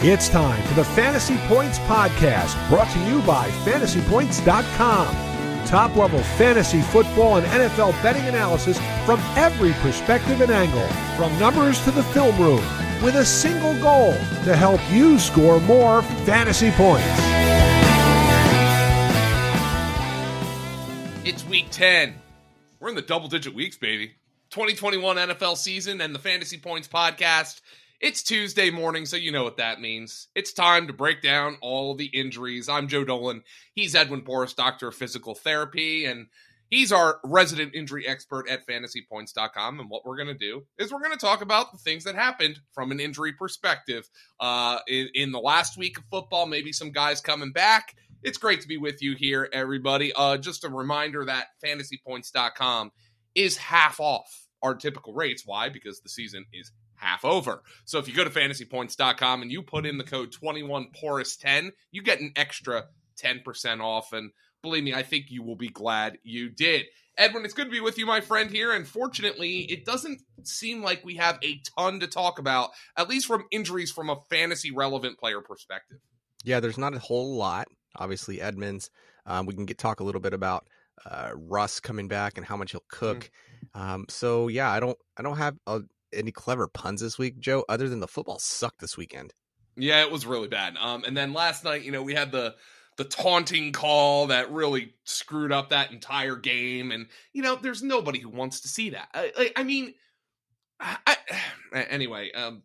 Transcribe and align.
It's 0.00 0.28
time 0.28 0.62
for 0.68 0.74
the 0.74 0.84
Fantasy 0.84 1.36
Points 1.48 1.80
Podcast, 1.80 2.54
brought 2.68 2.88
to 2.92 3.00
you 3.00 3.20
by 3.22 3.48
fantasypoints.com. 3.64 5.66
Top 5.66 5.96
level 5.96 6.20
fantasy 6.20 6.82
football 6.82 7.38
and 7.38 7.46
NFL 7.48 8.00
betting 8.00 8.24
analysis 8.26 8.78
from 9.04 9.18
every 9.34 9.72
perspective 9.82 10.40
and 10.40 10.52
angle, 10.52 10.86
from 11.16 11.36
numbers 11.40 11.82
to 11.82 11.90
the 11.90 12.04
film 12.04 12.38
room, 12.38 12.64
with 13.02 13.16
a 13.16 13.24
single 13.24 13.74
goal 13.82 14.12
to 14.44 14.54
help 14.54 14.80
you 14.92 15.18
score 15.18 15.58
more 15.62 16.02
fantasy 16.02 16.70
points. 16.70 17.04
It's 21.26 21.44
week 21.44 21.70
10. 21.72 22.14
We're 22.78 22.90
in 22.90 22.94
the 22.94 23.02
double 23.02 23.26
digit 23.26 23.52
weeks, 23.52 23.76
baby. 23.76 24.12
2021 24.50 25.16
NFL 25.16 25.56
season 25.56 26.00
and 26.00 26.14
the 26.14 26.20
Fantasy 26.20 26.58
Points 26.58 26.86
Podcast 26.86 27.62
it's 28.00 28.22
Tuesday 28.22 28.70
morning, 28.70 29.06
so 29.06 29.16
you 29.16 29.32
know 29.32 29.42
what 29.42 29.56
that 29.56 29.80
means. 29.80 30.28
It's 30.34 30.52
time 30.52 30.86
to 30.86 30.92
break 30.92 31.20
down 31.20 31.56
all 31.60 31.96
the 31.96 32.06
injuries. 32.06 32.68
I'm 32.68 32.86
Joe 32.86 33.04
Dolan. 33.04 33.42
He's 33.74 33.94
Edwin 33.96 34.22
Porras, 34.22 34.54
doctor 34.54 34.88
of 34.88 34.94
physical 34.94 35.34
therapy, 35.34 36.04
and 36.04 36.28
he's 36.70 36.92
our 36.92 37.18
resident 37.24 37.74
injury 37.74 38.06
expert 38.06 38.48
at 38.48 38.66
fantasypoints.com. 38.68 39.80
And 39.80 39.90
what 39.90 40.04
we're 40.04 40.16
going 40.16 40.28
to 40.28 40.34
do 40.34 40.64
is 40.78 40.92
we're 40.92 41.02
going 41.02 41.16
to 41.18 41.18
talk 41.18 41.42
about 41.42 41.72
the 41.72 41.78
things 41.78 42.04
that 42.04 42.14
happened 42.14 42.60
from 42.72 42.92
an 42.92 43.00
injury 43.00 43.32
perspective 43.32 44.08
uh, 44.38 44.78
in, 44.86 45.08
in 45.14 45.32
the 45.32 45.40
last 45.40 45.76
week 45.76 45.98
of 45.98 46.04
football, 46.08 46.46
maybe 46.46 46.72
some 46.72 46.92
guys 46.92 47.20
coming 47.20 47.50
back. 47.50 47.96
It's 48.22 48.38
great 48.38 48.60
to 48.60 48.68
be 48.68 48.76
with 48.76 49.02
you 49.02 49.16
here, 49.16 49.48
everybody. 49.52 50.12
Uh, 50.12 50.36
just 50.36 50.62
a 50.62 50.68
reminder 50.68 51.24
that 51.24 51.46
fantasypoints.com 51.64 52.92
is 53.34 53.56
half 53.56 53.98
off 53.98 54.46
our 54.62 54.76
typical 54.76 55.14
rates. 55.14 55.42
Why? 55.44 55.68
Because 55.68 56.00
the 56.00 56.08
season 56.08 56.44
is 56.52 56.70
half 56.98 57.24
over. 57.24 57.62
So 57.84 57.98
if 57.98 58.08
you 58.08 58.14
go 58.14 58.24
to 58.24 58.30
fantasypoints.com 58.30 59.42
and 59.42 59.50
you 59.50 59.62
put 59.62 59.86
in 59.86 59.98
the 59.98 60.04
code 60.04 60.32
21Porras10, 60.32 61.70
you 61.90 62.02
get 62.02 62.20
an 62.20 62.32
extra 62.36 62.86
10% 63.22 63.80
off. 63.80 64.12
And 64.12 64.30
believe 64.62 64.84
me, 64.84 64.94
I 64.94 65.02
think 65.02 65.26
you 65.28 65.42
will 65.42 65.56
be 65.56 65.68
glad 65.68 66.18
you 66.22 66.50
did. 66.50 66.86
Edwin, 67.16 67.44
it's 67.44 67.54
good 67.54 67.64
to 67.64 67.70
be 67.70 67.80
with 67.80 67.98
you, 67.98 68.06
my 68.06 68.20
friend, 68.20 68.48
here. 68.48 68.72
And 68.72 68.86
fortunately, 68.86 69.60
it 69.62 69.84
doesn't 69.84 70.20
seem 70.44 70.82
like 70.82 71.04
we 71.04 71.16
have 71.16 71.38
a 71.42 71.60
ton 71.76 71.98
to 72.00 72.06
talk 72.06 72.38
about, 72.38 72.70
at 72.96 73.08
least 73.08 73.26
from 73.26 73.44
injuries 73.50 73.90
from 73.90 74.08
a 74.08 74.20
fantasy 74.30 74.70
relevant 74.70 75.18
player 75.18 75.40
perspective. 75.40 75.98
Yeah, 76.44 76.60
there's 76.60 76.78
not 76.78 76.94
a 76.94 77.00
whole 77.00 77.36
lot. 77.36 77.66
Obviously, 77.96 78.40
Edmonds. 78.40 78.90
Um, 79.26 79.46
we 79.46 79.54
can 79.54 79.66
get 79.66 79.78
talk 79.78 79.98
a 79.98 80.04
little 80.04 80.20
bit 80.20 80.32
about 80.32 80.68
uh, 81.04 81.30
Russ 81.34 81.80
coming 81.80 82.08
back 82.08 82.38
and 82.38 82.46
how 82.46 82.56
much 82.56 82.70
he'll 82.70 82.84
cook. 82.88 83.30
Mm-hmm. 83.74 83.80
Um, 83.80 84.06
so 84.08 84.48
yeah, 84.48 84.70
I 84.70 84.80
don't 84.80 84.96
I 85.16 85.22
don't 85.22 85.36
have 85.36 85.56
a 85.66 85.80
any 86.12 86.32
clever 86.32 86.68
puns 86.68 87.00
this 87.00 87.18
week, 87.18 87.38
Joe, 87.38 87.64
other 87.68 87.88
than 87.88 88.00
the 88.00 88.08
football 88.08 88.38
sucked 88.38 88.80
this 88.80 88.96
weekend? 88.96 89.34
Yeah, 89.76 90.02
it 90.02 90.10
was 90.10 90.26
really 90.26 90.48
bad. 90.48 90.76
Um, 90.76 91.04
and 91.04 91.16
then 91.16 91.32
last 91.32 91.64
night, 91.64 91.82
you 91.82 91.92
know, 91.92 92.02
we 92.02 92.14
had 92.14 92.32
the 92.32 92.54
the 92.96 93.04
taunting 93.04 93.70
call 93.70 94.26
that 94.26 94.50
really 94.50 94.92
screwed 95.04 95.52
up 95.52 95.68
that 95.68 95.92
entire 95.92 96.34
game, 96.34 96.90
and 96.90 97.06
you 97.32 97.42
know, 97.42 97.54
there's 97.56 97.82
nobody 97.82 98.18
who 98.18 98.28
wants 98.28 98.60
to 98.60 98.68
see 98.68 98.90
that. 98.90 99.08
I, 99.14 99.32
I, 99.36 99.50
I 99.56 99.62
mean. 99.62 99.94
I, 100.80 101.16
anyway, 101.74 102.30
um, 102.32 102.62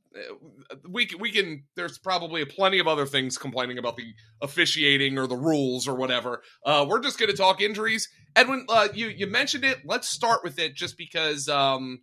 we 0.88 1.10
we 1.20 1.32
can. 1.32 1.64
There's 1.76 1.98
probably 1.98 2.46
plenty 2.46 2.78
of 2.78 2.88
other 2.88 3.08
things 3.08 3.40
complaining 3.40 3.80
about 3.80 3.98
the 3.98 4.14
officiating 4.42 5.18
or 5.18 5.26
the 5.26 5.36
rules 5.36 5.88
or 5.88 5.96
whatever. 5.96 6.44
Uh, 6.64 6.86
we're 6.88 7.00
just 7.00 7.18
going 7.18 7.32
to 7.32 7.38
talk 7.38 7.60
injuries. 7.60 8.08
Edwin, 8.36 8.68
uh, 8.70 8.90
you 8.94 9.08
you 9.08 9.26
mentioned 9.26 9.66
it. 9.66 9.80
Let's 9.84 10.10
start 10.10 10.44
with 10.44 10.60
it, 10.60 10.76
just 10.76 10.96
because 10.96 11.50
um, 11.50 12.02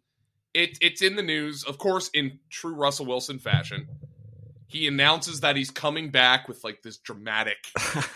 it, 0.55 0.79
it's 0.81 1.03
in 1.03 1.17
the 1.17 1.23
news, 1.23 1.65
of 1.65 1.79
course, 1.79 2.11
in 2.15 2.39
true 2.49 2.75
Russell 2.75 3.07
Wilson 3.07 3.39
fashion. 3.39 3.89
He 4.67 4.87
announces 4.87 5.41
that 5.41 5.57
he's 5.57 5.71
coming 5.71 6.11
back 6.11 6.47
with 6.47 6.63
like 6.63 6.83
this 6.83 6.99
dramatic, 6.99 7.59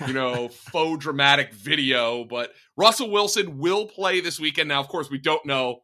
you 0.06 0.12
know, 0.12 0.48
faux 0.48 1.02
dramatic 1.02 1.52
video. 1.52 2.24
But 2.24 2.52
Russell 2.76 3.10
Wilson 3.10 3.58
will 3.58 3.86
play 3.86 4.20
this 4.20 4.38
weekend. 4.38 4.68
Now, 4.68 4.80
of 4.80 4.88
course, 4.88 5.10
we 5.10 5.18
don't 5.18 5.44
know 5.46 5.80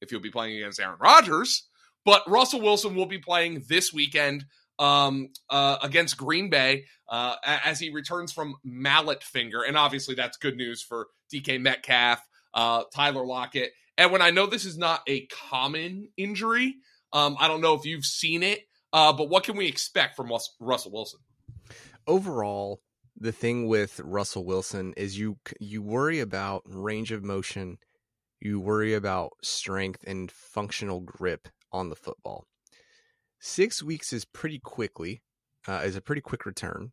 if 0.00 0.10
he'll 0.10 0.20
be 0.20 0.30
playing 0.30 0.56
against 0.56 0.80
Aaron 0.80 0.98
Rodgers, 1.00 1.68
but 2.04 2.22
Russell 2.28 2.60
Wilson 2.60 2.96
will 2.96 3.06
be 3.06 3.18
playing 3.18 3.64
this 3.68 3.92
weekend 3.92 4.44
um, 4.80 5.28
uh, 5.48 5.76
against 5.82 6.16
Green 6.16 6.50
Bay 6.50 6.86
uh, 7.08 7.36
as 7.44 7.78
he 7.78 7.90
returns 7.90 8.32
from 8.32 8.56
mallet 8.64 9.22
finger. 9.22 9.62
And 9.62 9.76
obviously, 9.76 10.16
that's 10.16 10.36
good 10.36 10.56
news 10.56 10.82
for 10.82 11.06
DK 11.32 11.60
Metcalf, 11.60 12.20
uh, 12.54 12.82
Tyler 12.92 13.24
Lockett, 13.24 13.72
and 13.98 14.12
when 14.12 14.22
I 14.22 14.30
know 14.30 14.46
this 14.46 14.64
is 14.64 14.78
not 14.78 15.02
a 15.06 15.26
common 15.26 16.08
injury, 16.16 16.76
um, 17.12 17.36
I 17.38 17.48
don't 17.48 17.60
know 17.60 17.74
if 17.74 17.84
you've 17.84 18.04
seen 18.04 18.42
it, 18.42 18.60
uh, 18.92 19.12
but 19.12 19.28
what 19.28 19.44
can 19.44 19.56
we 19.56 19.66
expect 19.66 20.16
from 20.16 20.32
Russell 20.60 20.92
Wilson? 20.92 21.20
Overall, 22.06 22.80
the 23.16 23.32
thing 23.32 23.68
with 23.68 24.00
Russell 24.00 24.44
Wilson 24.44 24.94
is 24.96 25.18
you 25.18 25.38
you 25.60 25.82
worry 25.82 26.20
about 26.20 26.62
range 26.66 27.12
of 27.12 27.22
motion, 27.22 27.78
you 28.40 28.58
worry 28.58 28.94
about 28.94 29.32
strength 29.42 30.02
and 30.06 30.30
functional 30.30 31.00
grip 31.00 31.48
on 31.70 31.88
the 31.88 31.96
football. 31.96 32.46
Six 33.38 33.82
weeks 33.82 34.12
is 34.12 34.24
pretty 34.24 34.58
quickly, 34.58 35.22
uh, 35.68 35.82
is 35.84 35.96
a 35.96 36.00
pretty 36.00 36.22
quick 36.22 36.46
return. 36.46 36.92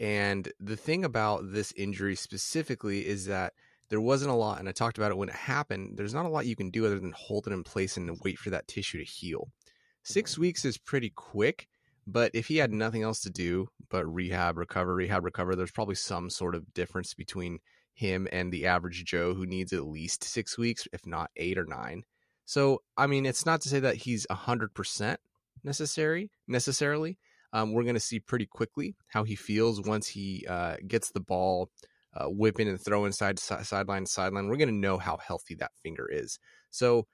And 0.00 0.52
the 0.60 0.76
thing 0.76 1.04
about 1.04 1.52
this 1.52 1.72
injury 1.72 2.14
specifically 2.14 3.06
is 3.06 3.26
that 3.26 3.54
there 3.90 4.00
wasn't 4.00 4.30
a 4.30 4.34
lot, 4.34 4.58
and 4.58 4.68
I 4.68 4.72
talked 4.72 4.98
about 4.98 5.10
it 5.10 5.16
when 5.16 5.28
it 5.28 5.34
happened. 5.34 5.96
There's 5.96 6.14
not 6.14 6.26
a 6.26 6.28
lot 6.28 6.46
you 6.46 6.56
can 6.56 6.70
do 6.70 6.86
other 6.86 6.98
than 6.98 7.12
hold 7.12 7.46
it 7.46 7.52
in 7.52 7.64
place 7.64 7.96
and 7.96 8.18
wait 8.22 8.38
for 8.38 8.50
that 8.50 8.68
tissue 8.68 8.98
to 8.98 9.04
heal. 9.04 9.48
Six 10.02 10.32
mm-hmm. 10.32 10.42
weeks 10.42 10.64
is 10.64 10.78
pretty 10.78 11.10
quick, 11.14 11.68
but 12.06 12.30
if 12.34 12.48
he 12.48 12.56
had 12.56 12.72
nothing 12.72 13.02
else 13.02 13.20
to 13.20 13.30
do 13.30 13.68
but 13.90 14.06
rehab, 14.06 14.58
recover, 14.58 14.94
rehab, 14.94 15.24
recover, 15.24 15.56
there's 15.56 15.70
probably 15.70 15.94
some 15.94 16.30
sort 16.30 16.54
of 16.54 16.74
difference 16.74 17.14
between 17.14 17.58
him 17.94 18.28
and 18.30 18.52
the 18.52 18.66
average 18.66 19.04
Joe 19.04 19.34
who 19.34 19.46
needs 19.46 19.72
at 19.72 19.84
least 19.84 20.22
six 20.22 20.56
weeks, 20.56 20.86
if 20.92 21.06
not 21.06 21.30
eight 21.36 21.58
or 21.58 21.64
nine. 21.64 22.04
So, 22.44 22.82
I 22.96 23.06
mean, 23.06 23.26
it's 23.26 23.44
not 23.44 23.60
to 23.62 23.68
say 23.68 23.80
that 23.80 23.96
he's 23.96 24.26
100% 24.30 25.16
necessary, 25.64 26.30
necessarily. 26.46 27.18
Um, 27.52 27.72
we're 27.72 27.82
going 27.82 27.94
to 27.94 28.00
see 28.00 28.20
pretty 28.20 28.46
quickly 28.46 28.94
how 29.08 29.24
he 29.24 29.34
feels 29.34 29.82
once 29.82 30.06
he 30.06 30.46
uh, 30.48 30.76
gets 30.86 31.10
the 31.10 31.20
ball 31.20 31.70
uh, 32.14 32.26
whipping 32.26 32.68
and 32.68 32.80
throwing 32.80 33.12
side 33.12 33.38
sideline 33.38 34.06
sideline, 34.06 34.48
we're 34.48 34.56
going 34.56 34.68
to 34.68 34.74
know 34.74 34.98
how 34.98 35.16
healthy 35.16 35.54
that 35.56 35.72
finger 35.82 36.08
is. 36.10 36.38
So 36.70 37.06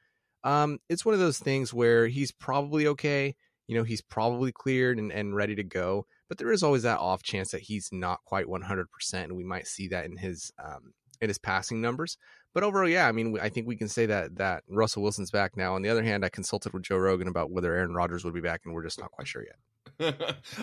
um, 0.45 0.79
it's 0.89 1.05
one 1.05 1.15
of 1.15 1.21
those 1.21 1.39
things 1.39 1.73
where 1.73 2.07
he's 2.07 2.33
probably 2.33 2.87
okay. 2.89 3.35
You 3.67 3.77
know, 3.77 3.83
he's 3.83 4.03
probably 4.03 4.53
cleared 4.53 4.99
and, 4.99 5.11
and 5.11 5.35
ready 5.35 5.55
to 5.55 5.65
go. 5.65 6.07
But 6.29 6.39
there 6.39 6.53
is 6.53 6.63
always 6.63 6.83
that 6.83 6.99
off 6.99 7.23
chance 7.23 7.51
that 7.53 7.63
he's 7.63 7.89
not 7.93 8.21
quite 8.25 8.47
100%, 8.47 8.87
and 9.15 9.37
we 9.37 9.45
might 9.45 9.67
see 9.67 9.89
that 9.89 10.05
in 10.05 10.17
his 10.17 10.53
um, 10.63 10.93
in 11.21 11.29
his 11.29 11.39
passing 11.39 11.81
numbers. 11.81 12.19
But 12.53 12.63
overall, 12.63 12.89
yeah, 12.89 13.09
I 13.09 13.13
mean, 13.13 13.37
I 13.41 13.49
think 13.49 13.67
we 13.67 13.77
can 13.77 13.89
say 13.89 14.07
that 14.07 14.37
that 14.37 14.63
Russell 14.69 15.03
Wilson's 15.03 15.31
back 15.31 15.57
now. 15.57 15.75
On 15.75 15.83
the 15.83 15.89
other 15.89 16.03
hand, 16.03 16.25
I 16.25 16.29
consulted 16.29 16.73
with 16.73 16.83
Joe 16.83 16.99
Rogan 16.99 17.29
about 17.29 17.51
whether 17.51 17.75
Aaron 17.75 17.95
Rodgers 17.95 18.25
would 18.25 18.35
be 18.35 18.41
back, 18.41 18.63
and 18.65 18.75
we're 18.75 18.85
just 18.85 19.01
not 19.01 19.11
quite 19.11 19.27
sure 19.27 19.43
yet. 19.43 19.57
All 20.01 20.15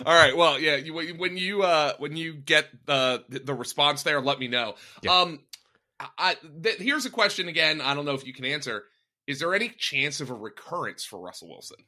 right. 0.06 0.36
Well, 0.36 0.58
yeah. 0.58 0.76
You, 0.76 0.94
when 0.94 1.36
you 1.36 1.62
uh, 1.62 1.94
when 1.98 2.16
you 2.16 2.34
get 2.34 2.68
the 2.86 3.24
the 3.28 3.54
response 3.54 4.02
there, 4.02 4.20
let 4.20 4.38
me 4.38 4.48
know. 4.48 4.74
Yeah. 5.02 5.20
Um, 5.20 5.40
I, 6.18 6.36
th- 6.62 6.78
here's 6.78 7.06
a 7.06 7.10
question 7.10 7.48
again. 7.48 7.80
I 7.80 7.94
don't 7.94 8.04
know 8.04 8.14
if 8.14 8.26
you 8.26 8.32
can 8.32 8.44
answer. 8.44 8.84
Is 9.26 9.38
there 9.38 9.54
any 9.54 9.68
chance 9.68 10.20
of 10.20 10.30
a 10.30 10.34
recurrence 10.34 11.04
for 11.04 11.20
Russell 11.20 11.48
Wilson? 11.48 11.78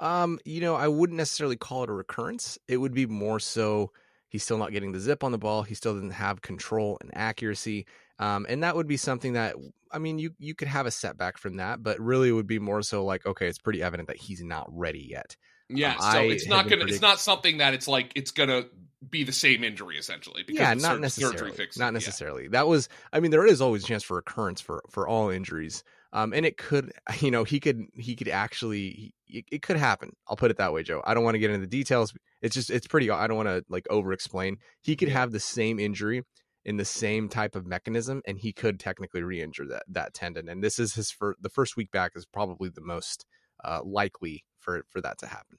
Um, 0.00 0.38
you 0.44 0.60
know, 0.60 0.74
I 0.74 0.88
wouldn't 0.88 1.16
necessarily 1.16 1.56
call 1.56 1.82
it 1.84 1.90
a 1.90 1.94
recurrence. 1.94 2.58
It 2.68 2.76
would 2.76 2.94
be 2.94 3.06
more 3.06 3.40
so 3.40 3.90
he's 4.28 4.44
still 4.44 4.58
not 4.58 4.72
getting 4.72 4.92
the 4.92 5.00
zip 5.00 5.24
on 5.24 5.32
the 5.32 5.38
ball. 5.38 5.62
He 5.62 5.74
still 5.74 5.94
doesn't 5.94 6.10
have 6.10 6.42
control 6.42 6.98
and 7.00 7.10
accuracy. 7.14 7.86
Um, 8.18 8.46
and 8.48 8.62
that 8.62 8.76
would 8.76 8.86
be 8.86 8.96
something 8.96 9.32
that 9.32 9.54
I 9.90 9.98
mean, 9.98 10.18
you 10.18 10.32
you 10.38 10.54
could 10.54 10.68
have 10.68 10.86
a 10.86 10.90
setback 10.90 11.38
from 11.38 11.56
that, 11.56 11.82
but 11.82 11.98
really 12.00 12.28
it 12.28 12.32
would 12.32 12.46
be 12.46 12.58
more 12.58 12.82
so 12.82 13.04
like, 13.04 13.26
okay, 13.26 13.48
it's 13.48 13.58
pretty 13.58 13.82
evident 13.82 14.08
that 14.08 14.18
he's 14.18 14.42
not 14.42 14.68
ready 14.70 15.06
yet. 15.10 15.36
Yeah, 15.68 15.94
um, 15.94 16.00
so 16.00 16.18
I 16.18 16.22
it's 16.22 16.46
not 16.46 16.64
gonna. 16.64 16.76
Predict- 16.76 16.90
it's 16.90 17.02
not 17.02 17.20
something 17.20 17.58
that 17.58 17.74
it's 17.74 17.88
like 17.88 18.12
it's 18.14 18.30
gonna 18.30 18.64
be 19.08 19.24
the 19.24 19.32
same 19.32 19.64
injury 19.64 19.98
essentially. 19.98 20.42
Because 20.46 20.60
yeah, 20.60 20.74
not 20.74 21.00
necessarily. 21.00 21.52
Not 21.76 21.92
necessarily. 21.92 22.44
Yeah. 22.44 22.50
That 22.52 22.68
was. 22.68 22.88
I 23.12 23.20
mean, 23.20 23.30
there 23.30 23.46
is 23.46 23.60
always 23.60 23.84
a 23.84 23.86
chance 23.86 24.02
for 24.02 24.16
recurrence 24.16 24.60
for 24.60 24.82
for 24.88 25.06
all 25.06 25.30
injuries. 25.30 25.84
Um, 26.12 26.32
and 26.32 26.46
it 26.46 26.56
could, 26.56 26.92
you 27.20 27.30
know, 27.30 27.44
he 27.44 27.60
could 27.60 27.84
he 27.94 28.16
could 28.16 28.28
actually 28.28 29.12
he, 29.26 29.44
it 29.50 29.62
could 29.62 29.76
happen. 29.76 30.12
I'll 30.26 30.36
put 30.36 30.50
it 30.50 30.56
that 30.56 30.72
way, 30.72 30.82
Joe. 30.82 31.02
I 31.04 31.14
don't 31.14 31.24
want 31.24 31.34
to 31.34 31.38
get 31.38 31.50
into 31.50 31.60
the 31.60 31.66
details. 31.66 32.14
It's 32.40 32.54
just 32.54 32.70
it's 32.70 32.86
pretty. 32.86 33.10
I 33.10 33.26
don't 33.26 33.36
want 33.36 33.48
to 33.48 33.64
like 33.68 33.86
over 33.90 34.12
explain. 34.12 34.58
He 34.80 34.96
could 34.96 35.08
have 35.08 35.32
the 35.32 35.40
same 35.40 35.78
injury 35.78 36.22
in 36.64 36.76
the 36.76 36.84
same 36.84 37.28
type 37.28 37.54
of 37.54 37.66
mechanism, 37.66 38.22
and 38.26 38.38
he 38.38 38.52
could 38.52 38.80
technically 38.80 39.22
re-injure 39.22 39.66
that 39.66 39.84
that 39.88 40.14
tendon. 40.14 40.48
And 40.48 40.62
this 40.62 40.78
is 40.78 40.94
his 40.94 41.10
first. 41.10 41.42
The 41.42 41.50
first 41.50 41.76
week 41.76 41.90
back 41.90 42.12
is 42.14 42.26
probably 42.26 42.70
the 42.70 42.80
most 42.80 43.26
uh, 43.64 43.80
likely 43.84 44.44
for 44.68 44.84
for 44.90 45.00
that 45.00 45.18
to 45.18 45.26
happen. 45.26 45.56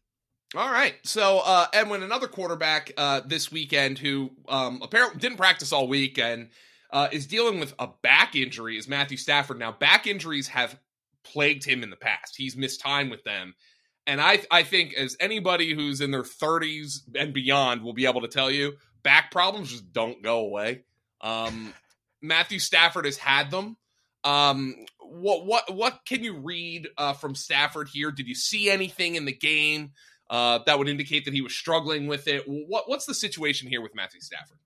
All 0.56 0.72
right. 0.72 0.96
So, 1.04 1.42
uh, 1.46 1.68
Edwin, 1.74 2.04
another 2.04 2.28
quarterback 2.28 2.92
uh, 2.98 3.22
this 3.26 3.52
weekend 3.52 3.98
who 4.00 4.32
um, 4.48 4.80
apparently 4.82 5.20
didn't 5.20 5.38
practice 5.38 5.72
all 5.72 5.88
week 5.88 6.18
and 6.18 6.50
uh, 6.92 7.08
is 7.12 7.28
dealing 7.28 7.60
with 7.60 7.74
a 7.78 7.88
back 8.02 8.36
injury 8.36 8.78
is 8.78 8.88
Matthew 8.88 9.18
Stafford. 9.18 9.60
Now, 9.60 9.72
back 9.72 10.08
injuries 10.08 10.48
have 10.48 10.78
plagued 11.24 11.64
him 11.66 11.84
in 11.84 11.90
the 11.92 11.96
past. 11.96 12.36
He's 12.36 12.56
missed 12.56 12.82
time 12.82 13.10
with 13.10 13.24
them. 13.24 13.54
and 14.08 14.20
I 14.20 14.42
I 14.50 14.64
think 14.64 14.94
as 14.96 15.16
anybody 15.20 15.74
who's 15.76 16.02
in 16.02 16.12
their 16.12 16.24
30s 16.24 17.02
and 17.16 17.34
beyond 17.34 17.84
will 17.84 17.94
be 17.94 18.08
able 18.08 18.22
to 18.22 18.28
tell 18.28 18.50
you, 18.50 18.74
back 19.04 19.32
problems 19.32 19.70
just 19.70 19.92
don't 19.94 20.24
go 20.24 20.40
away. 20.40 20.84
Um, 21.22 21.74
Matthew 22.22 22.60
Stafford 22.60 23.06
has 23.06 23.18
had 23.18 23.52
them. 23.52 23.78
Um, 24.24 24.76
what 25.00 25.46
what 25.46 25.74
what 25.74 26.00
can 26.06 26.24
you 26.24 26.38
read 26.38 26.88
uh, 26.98 27.14
from 27.14 27.36
Stafford 27.36 27.90
here? 27.90 28.12
Did 28.12 28.28
you 28.28 28.36
see 28.36 28.70
anything 28.70 29.16
in 29.16 29.26
the 29.26 29.34
game 29.34 29.92
uh, 30.30 30.60
that 30.66 30.78
would 30.78 30.90
indicate 30.90 31.26
that 31.26 31.34
he 31.34 31.42
was 31.42 31.54
struggling 31.54 32.08
with 32.08 32.28
it? 32.28 32.44
What 32.48 32.90
what's 32.90 33.06
the 33.06 33.14
situation 33.14 33.70
here 33.70 33.82
with 33.82 33.96
Matthew 33.96 34.22
Stafford? 34.22 34.58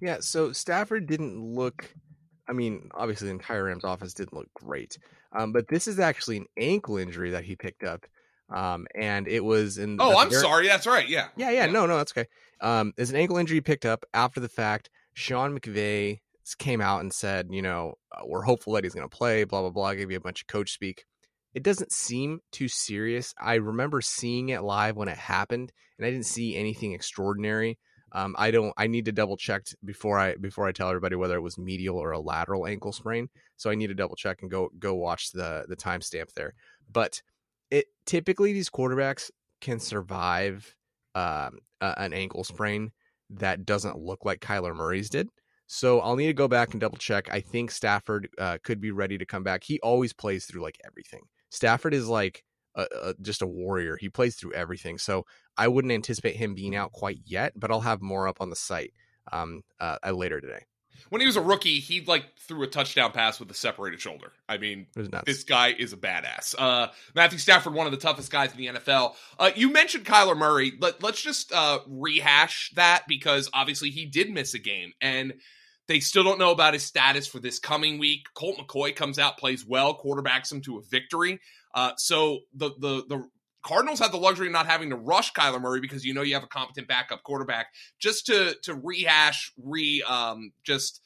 Yeah, 0.00 0.18
so 0.20 0.52
Stafford 0.52 1.06
didn't 1.06 1.42
look. 1.42 1.90
I 2.48 2.52
mean, 2.52 2.88
obviously, 2.94 3.26
the 3.26 3.32
entire 3.32 3.64
Rams 3.64 3.84
office 3.84 4.14
didn't 4.14 4.34
look 4.34 4.48
great, 4.54 4.98
um, 5.36 5.52
but 5.52 5.68
this 5.68 5.88
is 5.88 5.98
actually 5.98 6.38
an 6.38 6.46
ankle 6.56 6.96
injury 6.96 7.30
that 7.30 7.44
he 7.44 7.56
picked 7.56 7.84
up, 7.84 8.06
um, 8.50 8.86
and 8.94 9.26
it 9.26 9.44
was 9.44 9.78
in. 9.78 9.98
Oh, 10.00 10.16
I'm 10.16 10.30
very... 10.30 10.42
sorry. 10.42 10.66
That's 10.68 10.86
right. 10.86 11.08
Yeah. 11.08 11.28
yeah. 11.36 11.50
Yeah. 11.50 11.66
No, 11.66 11.86
no, 11.86 11.96
that's 11.96 12.12
okay. 12.12 12.28
Um, 12.60 12.92
it's 12.96 13.10
an 13.10 13.16
ankle 13.16 13.38
injury 13.38 13.60
picked 13.60 13.86
up 13.86 14.04
after 14.14 14.40
the 14.40 14.48
fact. 14.48 14.90
Sean 15.14 15.58
McVay 15.58 16.20
came 16.54 16.80
out 16.80 17.00
and 17.00 17.12
said, 17.12 17.48
you 17.50 17.62
know, 17.62 17.94
uh, 18.12 18.22
we're 18.24 18.42
hopeful 18.42 18.74
that 18.74 18.84
he's 18.84 18.94
going 18.94 19.08
to 19.08 19.16
play. 19.16 19.44
Blah 19.44 19.62
blah 19.62 19.70
blah. 19.70 19.94
Gave 19.94 20.10
you 20.10 20.16
a 20.16 20.20
bunch 20.20 20.42
of 20.42 20.46
coach 20.46 20.72
speak. 20.72 21.04
It 21.54 21.62
doesn't 21.62 21.92
seem 21.92 22.40
too 22.52 22.68
serious. 22.68 23.34
I 23.40 23.54
remember 23.54 24.00
seeing 24.00 24.50
it 24.50 24.62
live 24.62 24.96
when 24.96 25.08
it 25.08 25.16
happened, 25.16 25.72
and 25.98 26.06
I 26.06 26.10
didn't 26.10 26.26
see 26.26 26.56
anything 26.56 26.92
extraordinary. 26.92 27.78
Um, 28.12 28.34
I 28.38 28.50
don't. 28.50 28.72
I 28.76 28.86
need 28.86 29.04
to 29.06 29.12
double 29.12 29.36
check 29.36 29.64
before 29.84 30.18
I 30.18 30.36
before 30.36 30.66
I 30.66 30.72
tell 30.72 30.88
everybody 30.88 31.16
whether 31.16 31.36
it 31.36 31.42
was 31.42 31.58
medial 31.58 31.98
or 31.98 32.12
a 32.12 32.20
lateral 32.20 32.66
ankle 32.66 32.92
sprain. 32.92 33.28
So 33.56 33.70
I 33.70 33.74
need 33.74 33.88
to 33.88 33.94
double 33.94 34.16
check 34.16 34.38
and 34.42 34.50
go 34.50 34.70
go 34.78 34.94
watch 34.94 35.32
the 35.32 35.66
the 35.68 35.76
timestamp 35.76 36.32
there. 36.34 36.54
But 36.90 37.20
it 37.70 37.86
typically 38.06 38.52
these 38.52 38.70
quarterbacks 38.70 39.30
can 39.60 39.78
survive 39.80 40.74
um, 41.14 41.58
an 41.80 42.12
ankle 42.12 42.44
sprain 42.44 42.92
that 43.30 43.66
doesn't 43.66 43.98
look 43.98 44.24
like 44.24 44.40
Kyler 44.40 44.74
Murray's 44.74 45.10
did. 45.10 45.28
So 45.68 46.00
I'll 46.00 46.16
need 46.16 46.26
to 46.28 46.32
go 46.32 46.48
back 46.48 46.72
and 46.72 46.80
double 46.80 46.96
check. 46.96 47.28
I 47.30 47.40
think 47.40 47.70
Stafford 47.70 48.28
uh, 48.38 48.56
could 48.64 48.80
be 48.80 48.90
ready 48.90 49.18
to 49.18 49.26
come 49.26 49.42
back. 49.42 49.62
He 49.62 49.78
always 49.80 50.14
plays 50.14 50.46
through 50.46 50.62
like 50.62 50.80
everything. 50.84 51.20
Stafford 51.50 51.92
is 51.92 52.08
like 52.08 52.42
a, 52.74 52.86
a, 53.02 53.14
just 53.20 53.42
a 53.42 53.46
warrior. 53.46 53.98
He 54.00 54.08
plays 54.08 54.36
through 54.36 54.54
everything. 54.54 54.96
So 54.96 55.26
I 55.58 55.68
wouldn't 55.68 55.92
anticipate 55.92 56.36
him 56.36 56.54
being 56.54 56.74
out 56.74 56.92
quite 56.92 57.20
yet, 57.26 57.52
but 57.54 57.70
I'll 57.70 57.80
have 57.80 58.00
more 58.00 58.26
up 58.26 58.40
on 58.40 58.48
the 58.48 58.56
site 58.56 58.94
um, 59.30 59.62
uh, 59.78 59.98
later 60.10 60.40
today. 60.40 60.64
When 61.10 61.20
he 61.20 61.26
was 61.26 61.36
a 61.36 61.42
rookie, 61.42 61.80
he 61.80 62.00
like 62.00 62.24
threw 62.38 62.62
a 62.62 62.66
touchdown 62.66 63.12
pass 63.12 63.38
with 63.38 63.50
a 63.50 63.54
separated 63.54 64.00
shoulder. 64.00 64.32
I 64.48 64.58
mean, 64.58 64.86
this 65.26 65.44
guy 65.44 65.68
is 65.68 65.92
a 65.92 65.96
badass. 65.96 66.54
Uh, 66.58 66.88
Matthew 67.14 67.38
Stafford, 67.38 67.74
one 67.74 67.86
of 67.86 67.92
the 67.92 67.98
toughest 67.98 68.32
guys 68.32 68.52
in 68.52 68.58
the 68.58 68.66
NFL. 68.66 69.14
Uh, 69.38 69.50
you 69.54 69.70
mentioned 69.70 70.04
Kyler 70.04 70.36
Murray. 70.36 70.72
Let, 70.80 71.02
let's 71.02 71.22
just 71.22 71.52
uh, 71.52 71.80
rehash 71.86 72.72
that 72.74 73.04
because 73.06 73.48
obviously 73.52 73.90
he 73.90 74.06
did 74.06 74.30
miss 74.30 74.54
a 74.54 74.58
game 74.58 74.92
and 75.00 75.34
they 75.88 76.00
still 76.00 76.22
don't 76.22 76.38
know 76.38 76.52
about 76.52 76.74
his 76.74 76.84
status 76.84 77.26
for 77.26 77.40
this 77.40 77.58
coming 77.58 77.98
week. 77.98 78.26
Colt 78.34 78.58
McCoy 78.58 78.94
comes 78.94 79.18
out, 79.18 79.38
plays 79.38 79.66
well, 79.66 79.98
quarterbacks 79.98 80.52
him 80.52 80.60
to 80.62 80.78
a 80.78 80.82
victory. 80.82 81.40
Uh, 81.74 81.92
so 81.96 82.40
the 82.54 82.70
the 82.78 83.04
the 83.08 83.28
Cardinals 83.64 83.98
have 83.98 84.12
the 84.12 84.18
luxury 84.18 84.46
of 84.46 84.52
not 84.52 84.66
having 84.66 84.90
to 84.90 84.96
rush 84.96 85.32
Kyler 85.32 85.60
Murray 85.60 85.80
because 85.80 86.04
you 86.04 86.14
know 86.14 86.22
you 86.22 86.34
have 86.34 86.44
a 86.44 86.48
competent 86.48 86.86
backup 86.86 87.22
quarterback. 87.22 87.68
Just 87.98 88.26
to 88.26 88.54
to 88.62 88.74
rehash, 88.74 89.52
re 89.62 90.02
um, 90.06 90.52
just 90.62 91.00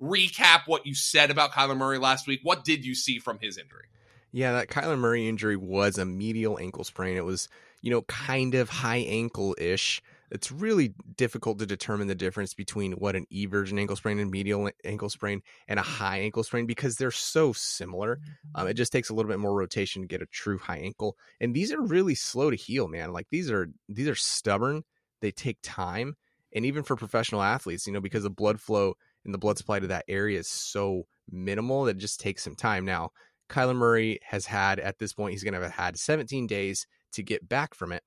recap 0.00 0.62
what 0.66 0.86
you 0.86 0.94
said 0.94 1.30
about 1.30 1.52
Kyler 1.52 1.76
Murray 1.76 1.98
last 1.98 2.26
week. 2.26 2.40
What 2.42 2.64
did 2.64 2.84
you 2.84 2.94
see 2.94 3.18
from 3.18 3.38
his 3.40 3.58
injury? 3.58 3.84
Yeah, 4.32 4.52
that 4.52 4.68
Kyler 4.68 4.98
Murray 4.98 5.28
injury 5.28 5.56
was 5.56 5.98
a 5.98 6.04
medial 6.04 6.58
ankle 6.58 6.84
sprain. 6.84 7.16
It 7.16 7.24
was, 7.24 7.48
you 7.82 7.90
know, 7.90 8.02
kind 8.02 8.54
of 8.54 8.68
high 8.68 9.04
ankle 9.08 9.56
ish 9.58 10.02
it's 10.30 10.52
really 10.52 10.94
difficult 11.16 11.58
to 11.58 11.66
determine 11.66 12.06
the 12.06 12.14
difference 12.14 12.54
between 12.54 12.92
what 12.92 13.16
an 13.16 13.26
eversion 13.32 13.78
ankle 13.78 13.96
sprain 13.96 14.18
and 14.18 14.30
medial 14.30 14.70
ankle 14.84 15.08
sprain 15.08 15.42
and 15.66 15.78
a 15.78 15.82
high 15.82 16.18
ankle 16.18 16.42
sprain 16.42 16.66
because 16.66 16.96
they're 16.96 17.10
so 17.10 17.52
similar. 17.52 18.20
Um, 18.54 18.62
mm-hmm. 18.62 18.70
it 18.70 18.74
just 18.74 18.92
takes 18.92 19.10
a 19.10 19.14
little 19.14 19.30
bit 19.30 19.38
more 19.38 19.54
rotation 19.54 20.02
to 20.02 20.08
get 20.08 20.22
a 20.22 20.26
true 20.26 20.58
high 20.58 20.78
ankle, 20.78 21.16
and 21.40 21.54
these 21.54 21.72
are 21.72 21.80
really 21.80 22.14
slow 22.14 22.50
to 22.50 22.56
heal, 22.56 22.88
man. 22.88 23.12
Like 23.12 23.26
these 23.30 23.50
are 23.50 23.68
these 23.88 24.08
are 24.08 24.14
stubborn. 24.14 24.84
They 25.20 25.30
take 25.30 25.58
time, 25.62 26.14
and 26.54 26.64
even 26.64 26.82
for 26.82 26.96
professional 26.96 27.42
athletes, 27.42 27.86
you 27.86 27.92
know, 27.92 28.00
because 28.00 28.22
the 28.22 28.30
blood 28.30 28.60
flow 28.60 28.94
and 29.24 29.34
the 29.34 29.38
blood 29.38 29.58
supply 29.58 29.80
to 29.80 29.88
that 29.88 30.04
area 30.08 30.38
is 30.38 30.48
so 30.48 31.06
minimal 31.30 31.84
that 31.84 31.96
it 31.96 32.00
just 32.00 32.20
takes 32.20 32.42
some 32.44 32.54
time. 32.54 32.84
Now, 32.84 33.10
Kyler 33.48 33.76
Murray 33.76 34.20
has 34.22 34.46
had 34.46 34.78
at 34.78 34.98
this 34.98 35.12
point, 35.12 35.32
he's 35.32 35.42
going 35.42 35.54
to 35.54 35.60
have 35.60 35.72
had 35.72 35.98
17 35.98 36.46
days 36.46 36.86
to 37.12 37.22
get 37.22 37.48
back 37.48 37.74
from 37.74 37.92
it 37.92 38.02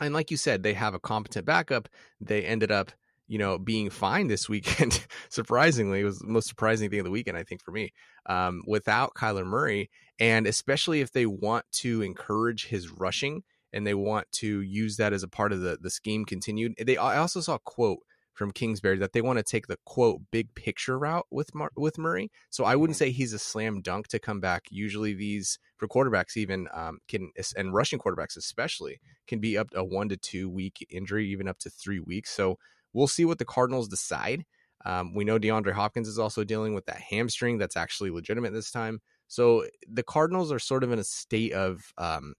and 0.00 0.14
like 0.14 0.30
you 0.30 0.36
said, 0.36 0.62
they 0.62 0.74
have 0.74 0.94
a 0.94 1.00
competent 1.00 1.46
backup. 1.46 1.88
They 2.20 2.44
ended 2.44 2.70
up, 2.70 2.92
you 3.28 3.38
know, 3.38 3.58
being 3.58 3.90
fine 3.90 4.28
this 4.28 4.48
weekend. 4.48 5.06
Surprisingly, 5.28 6.00
it 6.00 6.04
was 6.04 6.18
the 6.18 6.28
most 6.28 6.48
surprising 6.48 6.90
thing 6.90 7.00
of 7.00 7.04
the 7.04 7.10
weekend, 7.10 7.36
I 7.36 7.44
think, 7.44 7.62
for 7.62 7.70
me, 7.70 7.92
um, 8.26 8.62
without 8.66 9.14
Kyler 9.14 9.46
Murray. 9.46 9.90
And 10.18 10.46
especially 10.46 11.00
if 11.00 11.12
they 11.12 11.26
want 11.26 11.64
to 11.72 12.02
encourage 12.02 12.66
his 12.66 12.90
rushing 12.90 13.42
and 13.72 13.86
they 13.86 13.94
want 13.94 14.30
to 14.32 14.60
use 14.62 14.96
that 14.96 15.12
as 15.12 15.22
a 15.22 15.28
part 15.28 15.52
of 15.52 15.60
the, 15.60 15.78
the 15.80 15.90
scheme 15.90 16.24
continued. 16.24 16.74
They 16.78 16.96
I 16.96 17.18
also 17.18 17.40
saw 17.40 17.54
a 17.56 17.60
quote 17.60 18.00
from 18.36 18.52
Kingsbury 18.52 18.98
that 18.98 19.12
they 19.12 19.22
want 19.22 19.38
to 19.38 19.42
take 19.42 19.66
the 19.66 19.78
quote 19.84 20.20
big 20.30 20.54
picture 20.54 20.98
route 20.98 21.26
with 21.30 21.54
Mar- 21.54 21.72
with 21.76 21.98
Murray. 21.98 22.30
So 22.50 22.64
I 22.64 22.76
wouldn't 22.76 22.96
say 22.96 23.10
he's 23.10 23.32
a 23.32 23.38
slam 23.38 23.80
dunk 23.80 24.08
to 24.08 24.18
come 24.18 24.40
back. 24.40 24.64
Usually 24.70 25.14
these 25.14 25.58
for 25.76 25.88
quarterbacks 25.88 26.36
even 26.36 26.68
um, 26.72 26.98
can 27.08 27.30
and 27.56 27.74
rushing 27.74 27.98
quarterbacks 27.98 28.36
especially 28.36 29.00
can 29.26 29.40
be 29.40 29.56
up 29.56 29.70
to 29.70 29.80
a 29.80 29.84
one 29.84 30.08
to 30.10 30.16
two 30.16 30.48
week 30.48 30.86
injury, 30.90 31.28
even 31.28 31.48
up 31.48 31.58
to 31.60 31.70
three 31.70 32.00
weeks. 32.00 32.30
So 32.30 32.58
we'll 32.92 33.08
see 33.08 33.24
what 33.24 33.38
the 33.38 33.44
Cardinals 33.44 33.88
decide. 33.88 34.44
Um, 34.84 35.14
we 35.14 35.24
know 35.24 35.38
DeAndre 35.38 35.72
Hopkins 35.72 36.06
is 36.06 36.18
also 36.18 36.44
dealing 36.44 36.74
with 36.74 36.86
that 36.86 37.00
hamstring 37.00 37.58
that's 37.58 37.76
actually 37.76 38.10
legitimate 38.10 38.52
this 38.52 38.70
time. 38.70 39.00
So 39.26 39.66
the 39.90 40.04
Cardinals 40.04 40.52
are 40.52 40.60
sort 40.60 40.84
of 40.84 40.92
in 40.92 40.98
a 40.98 41.04
state 41.04 41.52
of 41.52 41.92
um, 41.98 42.34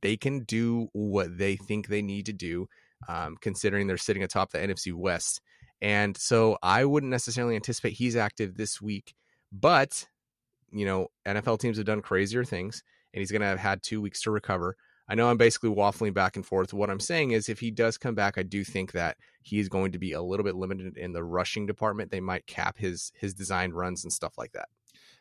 they 0.00 0.16
can 0.16 0.44
do 0.44 0.88
what 0.92 1.36
they 1.36 1.56
think 1.56 1.88
they 1.88 2.02
need 2.02 2.26
to 2.26 2.32
do 2.32 2.66
um, 3.08 3.36
considering 3.40 3.86
they're 3.86 3.96
sitting 3.96 4.22
atop 4.22 4.50
the 4.50 4.58
NFC 4.58 4.92
West. 4.92 5.40
And 5.82 6.16
so 6.16 6.58
I 6.62 6.84
wouldn't 6.84 7.10
necessarily 7.10 7.56
anticipate 7.56 7.94
he's 7.94 8.16
active 8.16 8.56
this 8.56 8.80
week, 8.80 9.14
but 9.50 10.06
you 10.72 10.86
know, 10.86 11.08
NFL 11.26 11.58
teams 11.60 11.76
have 11.78 11.86
done 11.86 12.02
crazier 12.02 12.44
things, 12.44 12.82
and 13.12 13.20
he's 13.20 13.30
going 13.30 13.40
to 13.40 13.48
have 13.48 13.58
had 13.58 13.82
two 13.82 14.00
weeks 14.00 14.22
to 14.22 14.30
recover. 14.30 14.76
I 15.08 15.16
know 15.16 15.28
I'm 15.28 15.36
basically 15.36 15.70
waffling 15.70 16.14
back 16.14 16.36
and 16.36 16.46
forth. 16.46 16.72
What 16.72 16.88
I'm 16.88 17.00
saying 17.00 17.32
is, 17.32 17.48
if 17.48 17.58
he 17.58 17.72
does 17.72 17.98
come 17.98 18.14
back, 18.14 18.38
I 18.38 18.44
do 18.44 18.62
think 18.62 18.92
that 18.92 19.16
he 19.42 19.58
is 19.58 19.68
going 19.68 19.92
to 19.92 19.98
be 19.98 20.12
a 20.12 20.22
little 20.22 20.44
bit 20.44 20.54
limited 20.54 20.96
in 20.96 21.12
the 21.12 21.24
rushing 21.24 21.66
department. 21.66 22.12
They 22.12 22.20
might 22.20 22.46
cap 22.46 22.78
his 22.78 23.10
his 23.18 23.34
designed 23.34 23.74
runs 23.74 24.04
and 24.04 24.12
stuff 24.12 24.38
like 24.38 24.52
that. 24.52 24.68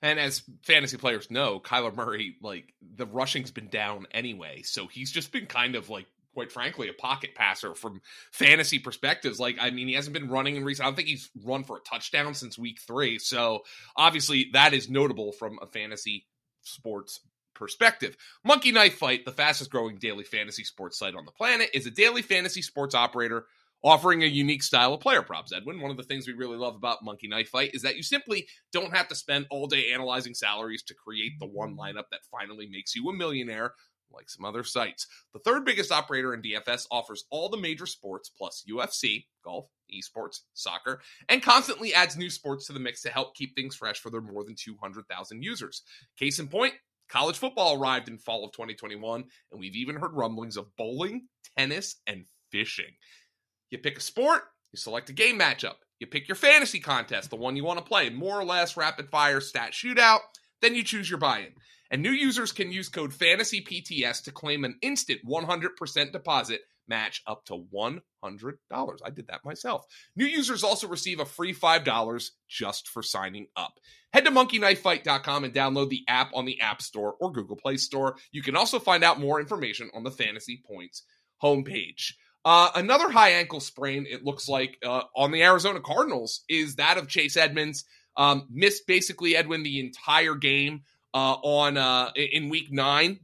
And 0.01 0.19
as 0.19 0.43
fantasy 0.61 0.97
players 0.97 1.31
know, 1.31 1.59
Kyler 1.59 1.93
Murray, 1.93 2.35
like 2.41 2.73
the 2.95 3.07
rushing's 3.07 3.51
been 3.51 3.67
down 3.67 4.05
anyway, 4.11 4.61
so 4.61 4.85
he's 4.87 5.11
just 5.11 5.31
been 5.31 5.47
kind 5.47 5.75
of 5.75 5.89
like 5.89 6.05
quite 6.39 6.53
frankly, 6.53 6.87
a 6.87 6.93
pocket 6.93 7.35
passer 7.35 7.75
from 7.75 7.99
fantasy 8.31 8.79
perspectives. 8.79 9.41
Like, 9.41 9.57
I 9.59 9.71
mean, 9.71 9.89
he 9.89 9.93
hasn't 9.93 10.13
been 10.13 10.29
running 10.29 10.55
in 10.55 10.63
recent. 10.63 10.85
I 10.85 10.87
don't 10.87 10.95
think 10.95 11.09
he's 11.09 11.29
run 11.43 11.65
for 11.65 11.75
a 11.75 11.81
touchdown 11.81 12.33
since 12.33 12.57
week 12.57 12.79
three. 12.79 13.19
So 13.19 13.63
obviously, 13.97 14.49
that 14.53 14.73
is 14.73 14.89
notable 14.89 15.33
from 15.33 15.59
a 15.61 15.67
fantasy 15.67 16.27
sports 16.61 17.19
perspective. 17.55 18.15
Monkey 18.45 18.71
Knife 18.71 18.95
Fight, 18.95 19.25
the 19.25 19.33
fastest 19.33 19.69
growing 19.69 19.97
daily 19.97 20.23
fantasy 20.23 20.63
sports 20.63 20.97
site 20.97 21.13
on 21.13 21.25
the 21.25 21.33
planet, 21.33 21.71
is 21.73 21.85
a 21.85 21.91
daily 21.91 22.21
fantasy 22.21 22.61
sports 22.61 22.95
operator 22.95 23.45
offering 23.83 24.23
a 24.23 24.25
unique 24.25 24.63
style 24.63 24.93
of 24.93 25.01
player 25.01 25.21
props. 25.21 25.51
Edwin, 25.51 25.81
one 25.81 25.91
of 25.91 25.97
the 25.97 26.03
things 26.03 26.25
we 26.25 26.33
really 26.33 26.57
love 26.57 26.75
about 26.75 27.03
Monkey 27.03 27.27
Knife 27.27 27.49
Fight 27.49 27.71
is 27.73 27.81
that 27.81 27.97
you 27.97 28.03
simply 28.03 28.47
don't 28.71 28.95
have 28.95 29.09
to 29.09 29.15
spend 29.15 29.45
all 29.49 29.67
day 29.67 29.91
analyzing 29.91 30.33
salaries 30.33 30.83
to 30.83 30.93
create 30.93 31.33
the 31.37 31.47
one 31.47 31.75
lineup 31.75 32.09
that 32.11 32.21
finally 32.31 32.69
makes 32.69 32.95
you 32.95 33.09
a 33.09 33.13
millionaire 33.13 33.73
like 34.11 34.29
some 34.29 34.45
other 34.45 34.63
sites. 34.63 35.07
The 35.33 35.39
third 35.39 35.65
biggest 35.65 35.91
operator 35.91 36.33
in 36.33 36.41
DFS 36.41 36.85
offers 36.91 37.25
all 37.29 37.49
the 37.49 37.57
major 37.57 37.85
sports 37.85 38.29
plus 38.29 38.63
UFC, 38.69 39.25
golf, 39.43 39.67
esports, 39.93 40.39
soccer, 40.53 41.01
and 41.27 41.43
constantly 41.43 41.93
adds 41.93 42.17
new 42.17 42.29
sports 42.29 42.67
to 42.67 42.73
the 42.73 42.79
mix 42.79 43.01
to 43.01 43.09
help 43.09 43.35
keep 43.35 43.55
things 43.55 43.75
fresh 43.75 43.99
for 43.99 44.09
their 44.09 44.21
more 44.21 44.43
than 44.43 44.55
200,000 44.55 45.43
users. 45.43 45.83
Case 46.17 46.39
in 46.39 46.47
point, 46.47 46.73
college 47.09 47.37
football 47.37 47.81
arrived 47.81 48.07
in 48.07 48.17
fall 48.17 48.45
of 48.45 48.51
2021, 48.51 49.23
and 49.51 49.59
we've 49.59 49.75
even 49.75 49.95
heard 49.95 50.13
rumblings 50.13 50.57
of 50.57 50.75
bowling, 50.77 51.27
tennis, 51.57 51.95
and 52.07 52.25
fishing. 52.51 52.93
You 53.69 53.77
pick 53.77 53.97
a 53.97 54.01
sport, 54.01 54.43
you 54.71 54.77
select 54.77 55.09
a 55.09 55.13
game 55.13 55.39
matchup, 55.39 55.75
you 55.99 56.07
pick 56.07 56.27
your 56.27 56.35
fantasy 56.35 56.79
contest, 56.79 57.29
the 57.29 57.35
one 57.35 57.55
you 57.55 57.63
want 57.63 57.79
to 57.79 57.85
play, 57.85 58.09
more 58.09 58.39
or 58.39 58.45
less 58.45 58.77
rapid 58.77 59.09
fire 59.09 59.41
stat 59.41 59.71
shootout, 59.73 60.19
then 60.61 60.75
you 60.75 60.83
choose 60.83 61.09
your 61.09 61.19
buy 61.19 61.39
in. 61.39 61.53
And 61.91 62.03
new 62.03 62.11
users 62.11 62.51
can 62.51 62.71
use 62.71 62.89
code 62.89 63.11
FANTASYPTS 63.11 64.23
to 64.23 64.31
claim 64.31 64.63
an 64.63 64.77
instant 64.81 65.21
100% 65.27 66.11
deposit 66.11 66.61
match 66.89 67.21
up 67.27 67.45
to 67.45 67.63
$100. 67.73 68.01
I 69.03 69.09
did 69.11 69.27
that 69.27 69.45
myself. 69.45 69.85
New 70.15 70.25
users 70.25 70.63
also 70.63 70.87
receive 70.87 71.19
a 71.19 71.25
free 71.25 71.53
$5 71.53 72.29
just 72.47 72.87
for 72.89 73.03
signing 73.03 73.47
up. 73.55 73.79
Head 74.11 74.25
to 74.25 74.31
monkeyknifefight.com 74.31 75.43
and 75.43 75.53
download 75.53 75.89
the 75.89 76.03
app 76.07 76.31
on 76.33 76.45
the 76.45 76.59
App 76.61 76.81
Store 76.81 77.15
or 77.19 77.31
Google 77.31 77.55
Play 77.55 77.77
Store. 77.77 78.17
You 78.31 78.41
can 78.41 78.55
also 78.55 78.79
find 78.79 79.03
out 79.03 79.19
more 79.19 79.39
information 79.39 79.89
on 79.93 80.03
the 80.03 80.11
Fantasy 80.11 80.61
Points 80.65 81.03
homepage. 81.41 82.13
Uh, 82.43 82.69
another 82.75 83.09
high 83.09 83.31
ankle 83.31 83.59
sprain, 83.59 84.07
it 84.09 84.23
looks 84.23 84.49
like, 84.49 84.77
uh, 84.83 85.03
on 85.15 85.31
the 85.31 85.43
Arizona 85.43 85.79
Cardinals 85.79 86.43
is 86.49 86.75
that 86.75 86.97
of 86.97 87.07
Chase 87.07 87.37
Edmonds. 87.37 87.85
Um, 88.17 88.47
missed 88.49 88.87
basically 88.87 89.35
Edwin 89.35 89.63
the 89.63 89.79
entire 89.79 90.35
game 90.35 90.81
uh, 91.13 91.35
on 91.41 91.77
uh, 91.77 92.11
in 92.15 92.49
week 92.49 92.71
nine. 92.71 93.19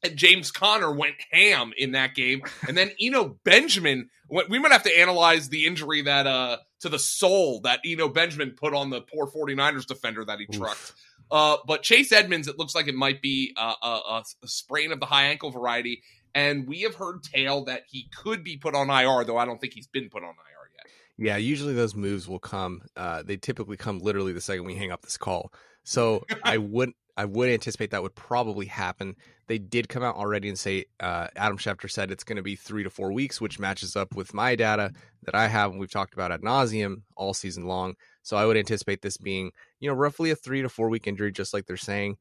And 0.00 0.16
James 0.16 0.52
Conner 0.52 0.92
went 0.92 1.16
ham 1.32 1.72
in 1.76 1.92
that 1.92 2.14
game, 2.14 2.42
and 2.68 2.76
then 2.76 2.92
Eno 3.00 3.36
Benjamin. 3.44 4.10
We 4.30 4.58
might 4.58 4.70
have 4.70 4.84
to 4.84 4.96
analyze 4.96 5.48
the 5.48 5.66
injury 5.66 6.02
that 6.02 6.26
uh 6.26 6.58
to 6.80 6.88
the 6.88 6.98
soul 6.98 7.60
that 7.62 7.80
Eno 7.84 8.08
Benjamin 8.08 8.52
put 8.52 8.74
on 8.74 8.90
the 8.90 9.00
poor 9.00 9.26
49ers 9.26 9.86
defender 9.86 10.24
that 10.24 10.38
he 10.38 10.46
trucked. 10.46 10.92
Uh, 11.30 11.56
but 11.66 11.82
Chase 11.82 12.12
Edmonds, 12.12 12.48
it 12.48 12.58
looks 12.58 12.74
like 12.74 12.88
it 12.88 12.94
might 12.94 13.20
be 13.20 13.54
a, 13.56 13.74
a, 13.82 14.22
a 14.42 14.48
sprain 14.48 14.92
of 14.92 15.00
the 15.00 15.06
high 15.06 15.24
ankle 15.24 15.50
variety, 15.50 16.02
and 16.34 16.66
we 16.66 16.82
have 16.82 16.94
heard 16.94 17.22
tale 17.22 17.64
that 17.64 17.82
he 17.88 18.08
could 18.16 18.44
be 18.44 18.56
put 18.56 18.74
on 18.74 18.88
IR, 18.88 19.24
though 19.24 19.36
I 19.36 19.44
don't 19.44 19.60
think 19.60 19.74
he's 19.74 19.86
been 19.86 20.08
put 20.08 20.22
on 20.22 20.30
IR 20.30 20.70
yet. 20.76 20.86
Yeah, 21.18 21.36
usually 21.36 21.74
those 21.74 21.94
moves 21.94 22.28
will 22.28 22.38
come. 22.38 22.82
Uh, 22.96 23.22
they 23.22 23.36
typically 23.36 23.76
come 23.76 23.98
literally 23.98 24.32
the 24.32 24.40
second 24.40 24.64
we 24.64 24.74
hang 24.74 24.92
up 24.92 25.02
this 25.02 25.16
call. 25.16 25.52
So 25.84 26.24
I 26.44 26.58
would 26.58 26.92
I 27.18 27.24
would 27.24 27.50
anticipate 27.50 27.90
that 27.90 28.02
would 28.04 28.14
probably 28.14 28.66
happen. 28.66 29.16
They 29.48 29.58
did 29.58 29.88
come 29.88 30.04
out 30.04 30.14
already 30.14 30.48
and 30.48 30.56
say 30.56 30.84
uh, 31.00 31.26
Adam 31.34 31.58
Schefter 31.58 31.90
said 31.90 32.12
it's 32.12 32.22
going 32.22 32.36
to 32.36 32.44
be 32.44 32.54
three 32.54 32.84
to 32.84 32.90
four 32.90 33.12
weeks, 33.12 33.40
which 33.40 33.58
matches 33.58 33.96
up 33.96 34.14
with 34.14 34.32
my 34.32 34.54
data 34.54 34.92
that 35.24 35.34
I 35.34 35.48
have 35.48 35.72
and 35.72 35.80
we've 35.80 35.90
talked 35.90 36.14
about 36.14 36.30
ad 36.30 36.42
nauseum 36.42 37.02
all 37.16 37.34
season 37.34 37.66
long. 37.66 37.96
So 38.22 38.36
I 38.36 38.46
would 38.46 38.56
anticipate 38.56 39.02
this 39.02 39.16
being 39.16 39.50
you 39.80 39.90
know 39.90 39.96
roughly 39.96 40.30
a 40.30 40.36
three 40.36 40.62
to 40.62 40.68
four 40.68 40.88
week 40.88 41.08
injury, 41.08 41.32
just 41.32 41.52
like 41.52 41.66
they're 41.66 41.76
saying. 41.76 42.18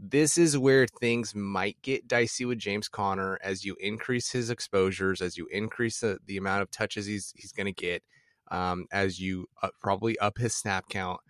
This 0.00 0.38
is 0.38 0.56
where 0.56 0.86
things 0.86 1.34
might 1.34 1.76
get 1.82 2.08
dicey 2.08 2.46
with 2.46 2.58
James 2.58 2.88
Conner 2.88 3.38
as 3.42 3.66
you 3.66 3.76
increase 3.80 4.30
his 4.30 4.48
exposures, 4.48 5.20
as 5.20 5.36
you 5.36 5.46
increase 5.50 6.00
the, 6.00 6.20
the 6.24 6.38
amount 6.38 6.62
of 6.62 6.70
touches 6.70 7.04
he's 7.04 7.34
he's 7.36 7.52
going 7.52 7.66
to 7.66 7.72
get, 7.72 8.02
um, 8.50 8.86
as 8.92 9.20
you 9.20 9.46
uh, 9.62 9.68
probably 9.82 10.18
up 10.20 10.38
his 10.38 10.54
snap 10.54 10.88
count 10.88 11.20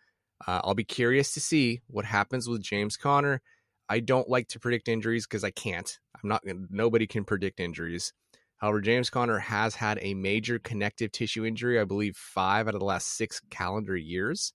uh, 0.47 0.61
I'll 0.65 0.75
be 0.75 0.85
curious 0.85 1.35
to 1.35 1.41
see 1.41 1.81
what 1.89 2.05
happens 2.05 2.49
with 2.49 2.63
James 2.63 2.97
Conner. 2.97 3.41
I 3.89 4.01
don't 4.01 4.29
like 4.29 4.49
to 4.49 4.61
predict 4.61 4.89
injuries 4.89 5.27
because 5.27 5.45
I 5.45 5.51
can't. 5.51 5.99
I'm 6.23 6.29
not. 6.29 6.43
Nobody 6.71 7.07
can 7.07 7.25
predict 7.25 7.61
injuries. 7.61 8.13
However, 8.59 8.81
James 8.81 9.09
Conner 9.09 9.39
has 9.39 9.75
had 9.75 9.99
a 10.03 10.15
major 10.15 10.59
connective 10.59 11.13
tissue 11.13 11.45
injury. 11.45 11.81
I 11.81 11.85
believe 11.85 12.17
five 12.17 12.69
out 12.69 12.75
of 12.75 12.81
the 12.81 12.87
last 12.87 13.17
six 13.17 13.41
calendar 13.51 13.97
years, 13.97 14.53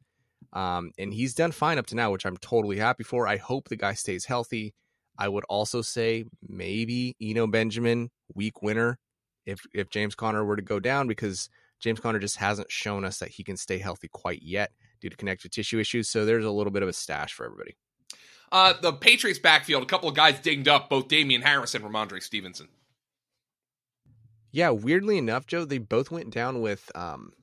um, 0.52 0.92
and 0.98 1.14
he's 1.14 1.34
done 1.34 1.52
fine 1.52 1.78
up 1.78 1.88
to 1.88 1.96
now, 1.96 2.12
which 2.12 2.26
I'm 2.26 2.38
totally 2.38 2.78
happy 2.78 3.04
for. 3.04 3.28
I 3.28 3.38
hope 3.38 3.70
the 3.70 3.76
guy 3.76 3.94
stays 3.94 4.26
healthy. 4.26 4.74
I 5.18 5.30
would 5.30 5.46
also 5.46 5.82
say 5.82 6.26
maybe 6.48 7.16
Eno 7.22 7.48
Benjamin 7.48 8.10
week 8.36 8.62
winner 8.62 9.00
if 9.46 9.62
if 9.74 9.90
James 9.90 10.16
Conner 10.16 10.44
were 10.46 10.56
to 10.56 10.62
go 10.62 10.80
down 10.80 11.08
because 11.08 11.50
James 11.80 12.00
Conner 12.00 12.20
just 12.20 12.38
hasn't 12.38 12.72
shown 12.72 13.04
us 13.04 13.20
that 13.20 13.30
he 13.30 13.44
can 13.44 13.58
stay 13.58 13.78
healthy 13.78 14.10
quite 14.12 14.42
yet 14.42 14.72
due 15.04 15.10
to 15.10 15.18
connective 15.18 15.52
tissue 15.52 15.80
issues. 15.80 16.10
So 16.10 16.26
there's 16.26 16.46
a 16.46 16.52
little 16.52 16.72
bit 16.72 16.82
of 16.82 16.90
a 16.90 16.94
stash 16.94 17.34
for 17.34 17.46
everybody. 17.46 17.76
Uh, 18.52 18.74
the 18.82 18.94
Patriots 18.94 19.40
backfield, 19.40 19.84
a 19.84 19.86
couple 19.86 20.08
of 20.08 20.16
guys 20.16 20.40
dinged 20.40 20.68
up, 20.68 20.90
both 20.90 21.10
Damien 21.10 21.42
Harris 21.42 21.76
and 21.76 21.84
Rhamondre 21.84 22.24
Stevenson. 22.24 22.70
Yeah, 24.52 24.70
weirdly 24.70 25.18
enough, 25.18 25.46
Joe, 25.46 25.66
they 25.66 25.80
both 25.80 26.10
went 26.10 26.30
down 26.30 26.62
with 26.62 26.90
um, 26.96 27.34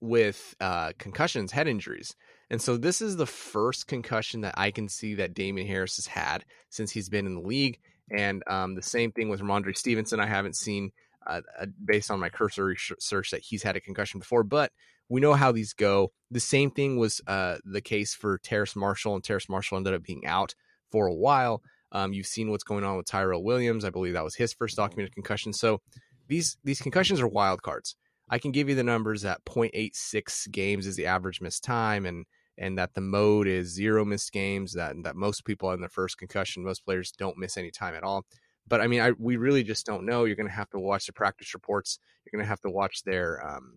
with 0.00 0.54
uh, 0.60 0.92
concussions, 0.98 1.50
head 1.50 1.66
injuries. 1.66 2.14
And 2.50 2.62
so 2.62 2.76
this 2.76 3.02
is 3.02 3.16
the 3.16 3.26
first 3.26 3.88
concussion 3.88 4.42
that 4.42 4.54
I 4.56 4.70
can 4.70 4.88
see 4.88 5.14
that 5.16 5.34
Damien 5.34 5.66
Harris 5.66 5.96
has 5.96 6.06
had 6.06 6.44
since 6.70 6.90
he's 6.90 7.08
been 7.08 7.26
in 7.26 7.34
the 7.34 7.40
league. 7.40 7.78
And 8.10 8.42
um, 8.46 8.74
the 8.74 8.82
same 8.82 9.10
thing 9.10 9.28
with 9.28 9.40
Rhamondre 9.40 9.76
Stevenson. 9.76 10.20
I 10.20 10.26
haven't 10.26 10.56
seen, 10.56 10.92
uh, 11.26 11.40
uh, 11.60 11.66
based 11.84 12.10
on 12.10 12.20
my 12.20 12.28
cursory 12.28 12.76
search, 13.00 13.30
that 13.32 13.42
he's 13.42 13.62
had 13.62 13.76
a 13.76 13.80
concussion 13.80 14.20
before. 14.20 14.44
But 14.44 14.70
we 15.08 15.20
know 15.20 15.34
how 15.34 15.52
these 15.52 15.72
go. 15.72 16.12
The 16.30 16.40
same 16.40 16.70
thing 16.70 16.98
was 16.98 17.20
uh, 17.26 17.56
the 17.64 17.80
case 17.80 18.14
for 18.14 18.38
Terrace 18.38 18.76
Marshall, 18.76 19.14
and 19.14 19.24
Terrace 19.24 19.48
Marshall 19.48 19.78
ended 19.78 19.94
up 19.94 20.02
being 20.02 20.26
out 20.26 20.54
for 20.90 21.06
a 21.06 21.14
while. 21.14 21.62
Um, 21.92 22.12
you've 22.12 22.26
seen 22.26 22.50
what's 22.50 22.64
going 22.64 22.84
on 22.84 22.96
with 22.96 23.06
Tyrell 23.06 23.42
Williams. 23.42 23.84
I 23.84 23.90
believe 23.90 24.12
that 24.12 24.24
was 24.24 24.34
his 24.34 24.52
first 24.52 24.76
documented 24.76 25.14
concussion. 25.14 25.52
So 25.52 25.80
these 26.28 26.58
these 26.62 26.80
concussions 26.80 27.20
are 27.20 27.28
wild 27.28 27.62
cards. 27.62 27.96
I 28.30 28.38
can 28.38 28.52
give 28.52 28.68
you 28.68 28.74
the 28.74 28.84
numbers 28.84 29.24
at 29.24 29.44
0.86 29.46 30.50
games 30.50 30.86
is 30.86 30.96
the 30.96 31.06
average 31.06 31.40
missed 31.40 31.64
time, 31.64 32.04
and 32.04 32.26
and 32.58 32.76
that 32.76 32.94
the 32.94 33.00
mode 33.00 33.46
is 33.46 33.72
zero 33.72 34.04
missed 34.04 34.32
games. 34.32 34.74
That 34.74 34.96
that 35.04 35.16
most 35.16 35.46
people 35.46 35.70
in 35.72 35.80
their 35.80 35.88
first 35.88 36.18
concussion, 36.18 36.64
most 36.64 36.84
players 36.84 37.10
don't 37.12 37.38
miss 37.38 37.56
any 37.56 37.70
time 37.70 37.94
at 37.94 38.02
all. 38.02 38.26
But 38.66 38.82
I 38.82 38.86
mean, 38.86 39.00
I, 39.00 39.12
we 39.12 39.36
really 39.36 39.62
just 39.64 39.86
don't 39.86 40.04
know. 40.04 40.24
You're 40.24 40.36
going 40.36 40.48
to 40.48 40.54
have 40.54 40.68
to 40.70 40.78
watch 40.78 41.06
the 41.06 41.12
practice 41.14 41.54
reports. 41.54 41.98
You're 42.24 42.38
going 42.38 42.44
to 42.44 42.50
have 42.50 42.60
to 42.60 42.70
watch 42.70 43.02
their 43.04 43.42
um, 43.46 43.76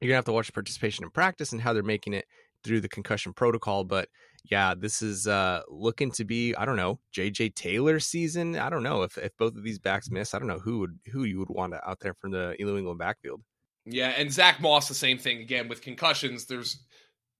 you're 0.00 0.08
gonna 0.08 0.16
have 0.16 0.24
to 0.26 0.32
watch 0.32 0.52
participation 0.52 1.04
in 1.04 1.10
practice 1.10 1.52
and 1.52 1.60
how 1.60 1.72
they're 1.72 1.82
making 1.82 2.14
it 2.14 2.26
through 2.62 2.80
the 2.80 2.88
concussion 2.88 3.32
protocol. 3.32 3.84
But 3.84 4.08
yeah, 4.50 4.74
this 4.76 5.02
is 5.02 5.26
uh, 5.26 5.62
looking 5.68 6.10
to 6.12 6.24
be 6.24 6.54
I 6.54 6.64
don't 6.64 6.76
know 6.76 6.98
JJ 7.14 7.54
Taylor 7.54 8.00
season. 8.00 8.56
I 8.56 8.70
don't 8.70 8.82
know 8.82 9.02
if 9.02 9.16
if 9.18 9.36
both 9.36 9.56
of 9.56 9.62
these 9.62 9.78
backs 9.78 10.10
miss. 10.10 10.34
I 10.34 10.38
don't 10.38 10.48
know 10.48 10.58
who 10.58 10.80
would 10.80 10.98
who 11.12 11.24
you 11.24 11.38
would 11.38 11.50
want 11.50 11.74
out 11.74 12.00
there 12.00 12.14
from 12.14 12.32
the 12.32 12.56
New 12.58 12.76
England 12.76 12.98
backfield. 12.98 13.42
Yeah, 13.86 14.08
and 14.08 14.32
Zach 14.32 14.60
Moss 14.60 14.88
the 14.88 14.94
same 14.94 15.18
thing 15.18 15.40
again 15.40 15.68
with 15.68 15.82
concussions. 15.82 16.46
There's 16.46 16.82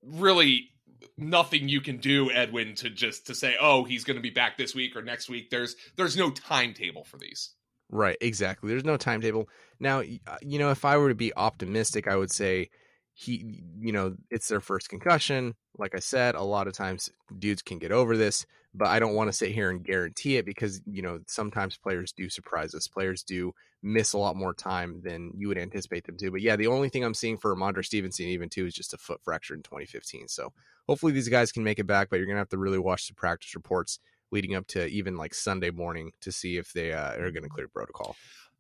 really 0.02 0.70
nothing 1.16 1.68
you 1.68 1.80
can 1.80 1.99
do 1.99 2.30
edwin 2.30 2.75
to 2.75 2.90
just 2.90 3.26
to 3.26 3.34
say 3.34 3.56
oh 3.61 3.84
he's 3.84 4.04
going 4.04 4.16
to 4.16 4.23
be 4.23 4.30
back 4.30 4.56
this 4.56 4.75
week 4.75 4.96
or 4.96 5.02
next 5.02 5.28
week 5.28 5.50
there's 5.50 5.76
there's 5.96 6.16
no 6.16 6.30
timetable 6.30 7.04
for 7.04 7.18
these 7.18 7.54
Right, 7.94 8.16
exactly. 8.20 8.68
There's 8.70 8.84
no 8.84 8.96
timetable. 8.96 9.48
Now, 9.78 10.00
uh, 10.00 10.36
you 10.42 10.58
know, 10.58 10.72
if 10.72 10.84
I 10.84 10.96
were 10.96 11.10
to 11.10 11.14
be 11.14 11.32
optimistic, 11.36 12.08
I 12.08 12.16
would 12.16 12.32
say 12.32 12.70
he, 13.12 13.62
you 13.78 13.92
know, 13.92 14.16
it's 14.32 14.48
their 14.48 14.60
first 14.60 14.88
concussion. 14.88 15.54
Like 15.78 15.94
I 15.94 16.00
said, 16.00 16.34
a 16.34 16.42
lot 16.42 16.66
of 16.66 16.72
times 16.72 17.08
dudes 17.38 17.62
can 17.62 17.78
get 17.78 17.92
over 17.92 18.16
this, 18.16 18.46
but 18.74 18.88
I 18.88 18.98
don't 18.98 19.14
want 19.14 19.28
to 19.28 19.32
sit 19.32 19.52
here 19.52 19.70
and 19.70 19.84
guarantee 19.84 20.38
it 20.38 20.44
because, 20.44 20.82
you 20.86 21.02
know, 21.02 21.20
sometimes 21.28 21.76
players 21.76 22.10
do 22.10 22.28
surprise 22.28 22.74
us. 22.74 22.88
Players 22.88 23.22
do 23.22 23.52
miss 23.80 24.12
a 24.12 24.18
lot 24.18 24.34
more 24.34 24.54
time 24.54 25.00
than 25.04 25.30
you 25.36 25.46
would 25.46 25.58
anticipate 25.58 26.04
them 26.04 26.16
to. 26.16 26.32
But 26.32 26.42
yeah, 26.42 26.56
the 26.56 26.66
only 26.66 26.88
thing 26.88 27.04
I'm 27.04 27.14
seeing 27.14 27.36
for 27.36 27.54
Rhamondre 27.54 27.84
Stevenson, 27.84 28.26
even 28.26 28.48
too, 28.48 28.66
is 28.66 28.74
just 28.74 28.94
a 28.94 28.98
foot 28.98 29.20
fracture 29.22 29.54
in 29.54 29.62
2015. 29.62 30.26
So 30.26 30.52
hopefully 30.88 31.12
these 31.12 31.28
guys 31.28 31.52
can 31.52 31.62
make 31.62 31.78
it 31.78 31.86
back, 31.86 32.10
but 32.10 32.16
you're 32.16 32.26
going 32.26 32.36
to 32.36 32.40
have 32.40 32.48
to 32.48 32.58
really 32.58 32.78
watch 32.80 33.06
the 33.06 33.14
practice 33.14 33.54
reports 33.54 34.00
leading 34.35 34.55
up 34.55 34.67
to 34.67 34.85
even 34.87 35.17
like 35.17 35.33
Sunday 35.33 35.71
morning 35.71 36.12
to 36.21 36.33
see 36.33 36.59
if 36.59 36.73
they 36.73 36.93
uh, 36.93 37.14
are 37.14 37.31
going 37.31 37.45
to 37.45 37.49
clear 37.49 37.69
protocol. 37.69 38.17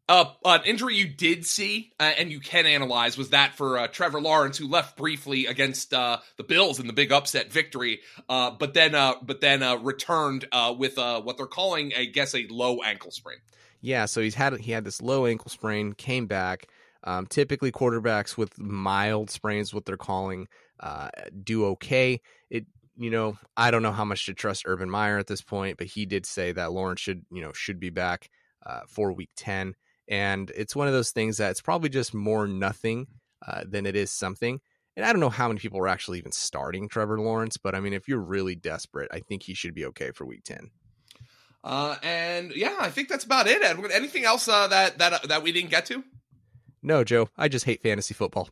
Uh, 0.06 0.26
an 0.44 0.60
injury 0.66 0.96
you 0.96 1.08
did 1.08 1.46
see 1.46 1.90
uh, 1.98 2.02
and 2.18 2.30
you 2.30 2.38
can 2.38 2.66
analyze 2.66 3.16
was 3.16 3.30
that 3.30 3.54
for 3.54 3.78
uh, 3.78 3.88
Trevor 3.88 4.20
Lawrence, 4.20 4.58
who 4.58 4.68
left 4.68 4.98
briefly 4.98 5.46
against 5.46 5.94
uh, 5.94 6.18
the 6.36 6.44
Bills 6.44 6.78
in 6.78 6.86
the 6.86 6.92
big 6.92 7.10
upset 7.10 7.50
victory, 7.50 8.00
uh, 8.28 8.50
but 8.50 8.74
then 8.74 8.94
uh, 8.94 9.14
but 9.22 9.40
then 9.40 9.82
returned 9.82 10.46
with 10.78 10.96
what 10.96 11.36
they're 11.38 11.46
calling, 11.46 11.92
I 11.96 12.04
guess, 12.04 12.34
a 12.34 12.46
low 12.48 12.82
ankle 12.82 13.10
sprain. 13.10 13.38
Yeah, 13.80 14.04
so 14.04 14.20
he's 14.20 14.34
had 14.34 14.58
he 14.60 14.72
had 14.72 14.84
this 14.84 15.02
low 15.02 15.26
ankle 15.26 15.50
sprain, 15.50 15.94
came 15.94 16.26
back. 16.26 16.68
Um, 17.02 17.26
typically, 17.26 17.72
quarterbacks 17.72 18.36
with 18.36 18.58
mild 18.58 19.30
sprains, 19.30 19.74
what 19.74 19.86
they're 19.86 19.96
calling, 19.96 20.48
do 21.42 21.64
okay. 21.66 22.20
It 22.50 22.66
you 22.96 23.10
know, 23.10 23.36
I 23.56 23.70
don't 23.70 23.82
know 23.82 23.92
how 23.92 24.04
much 24.04 24.26
to 24.26 24.34
trust 24.34 24.64
Urban 24.66 24.90
Meyer 24.90 25.18
at 25.18 25.26
this 25.26 25.42
point, 25.42 25.78
but 25.78 25.88
he 25.88 26.06
did 26.06 26.26
say 26.26 26.52
that 26.52 26.72
Lawrence 26.72 27.00
should, 27.00 27.24
you 27.30 27.42
know, 27.42 27.52
should 27.52 27.80
be 27.80 27.90
back 27.90 28.30
uh, 28.64 28.80
for 28.88 29.12
week 29.12 29.30
10. 29.36 29.74
And 30.08 30.50
it's 30.54 30.76
one 30.76 30.86
of 30.86 30.92
those 30.92 31.10
things 31.10 31.38
that 31.38 31.50
it's 31.50 31.60
probably 31.60 31.88
just 31.88 32.14
more 32.14 32.46
nothing 32.46 33.06
uh, 33.46 33.64
than 33.66 33.86
it 33.86 33.96
is 33.96 34.10
something. 34.10 34.60
And 34.96 35.04
I 35.04 35.12
don't 35.12 35.20
know 35.20 35.30
how 35.30 35.48
many 35.48 35.58
people 35.58 35.80
are 35.80 35.88
actually 35.88 36.18
even 36.18 36.32
starting 36.32 36.88
Trevor 36.88 37.18
Lawrence, 37.20 37.56
but 37.56 37.74
I 37.74 37.80
mean, 37.80 37.94
if 37.94 38.06
you're 38.06 38.20
really 38.20 38.54
desperate, 38.54 39.10
I 39.12 39.20
think 39.20 39.42
he 39.42 39.54
should 39.54 39.74
be 39.74 39.86
okay 39.86 40.12
for 40.12 40.24
week 40.24 40.44
10. 40.44 40.70
Uh, 41.64 41.96
and 42.02 42.52
yeah, 42.54 42.76
I 42.78 42.90
think 42.90 43.08
that's 43.08 43.24
about 43.24 43.46
it. 43.48 43.62
Edwin, 43.62 43.90
anything 43.90 44.24
else 44.24 44.46
uh, 44.48 44.68
that 44.68 44.98
that 44.98 45.12
uh, 45.14 45.18
that 45.28 45.42
we 45.42 45.50
didn't 45.50 45.70
get 45.70 45.86
to? 45.86 46.04
No, 46.82 47.02
Joe. 47.02 47.30
I 47.38 47.48
just 47.48 47.64
hate 47.64 47.82
fantasy 47.82 48.12
football. 48.12 48.50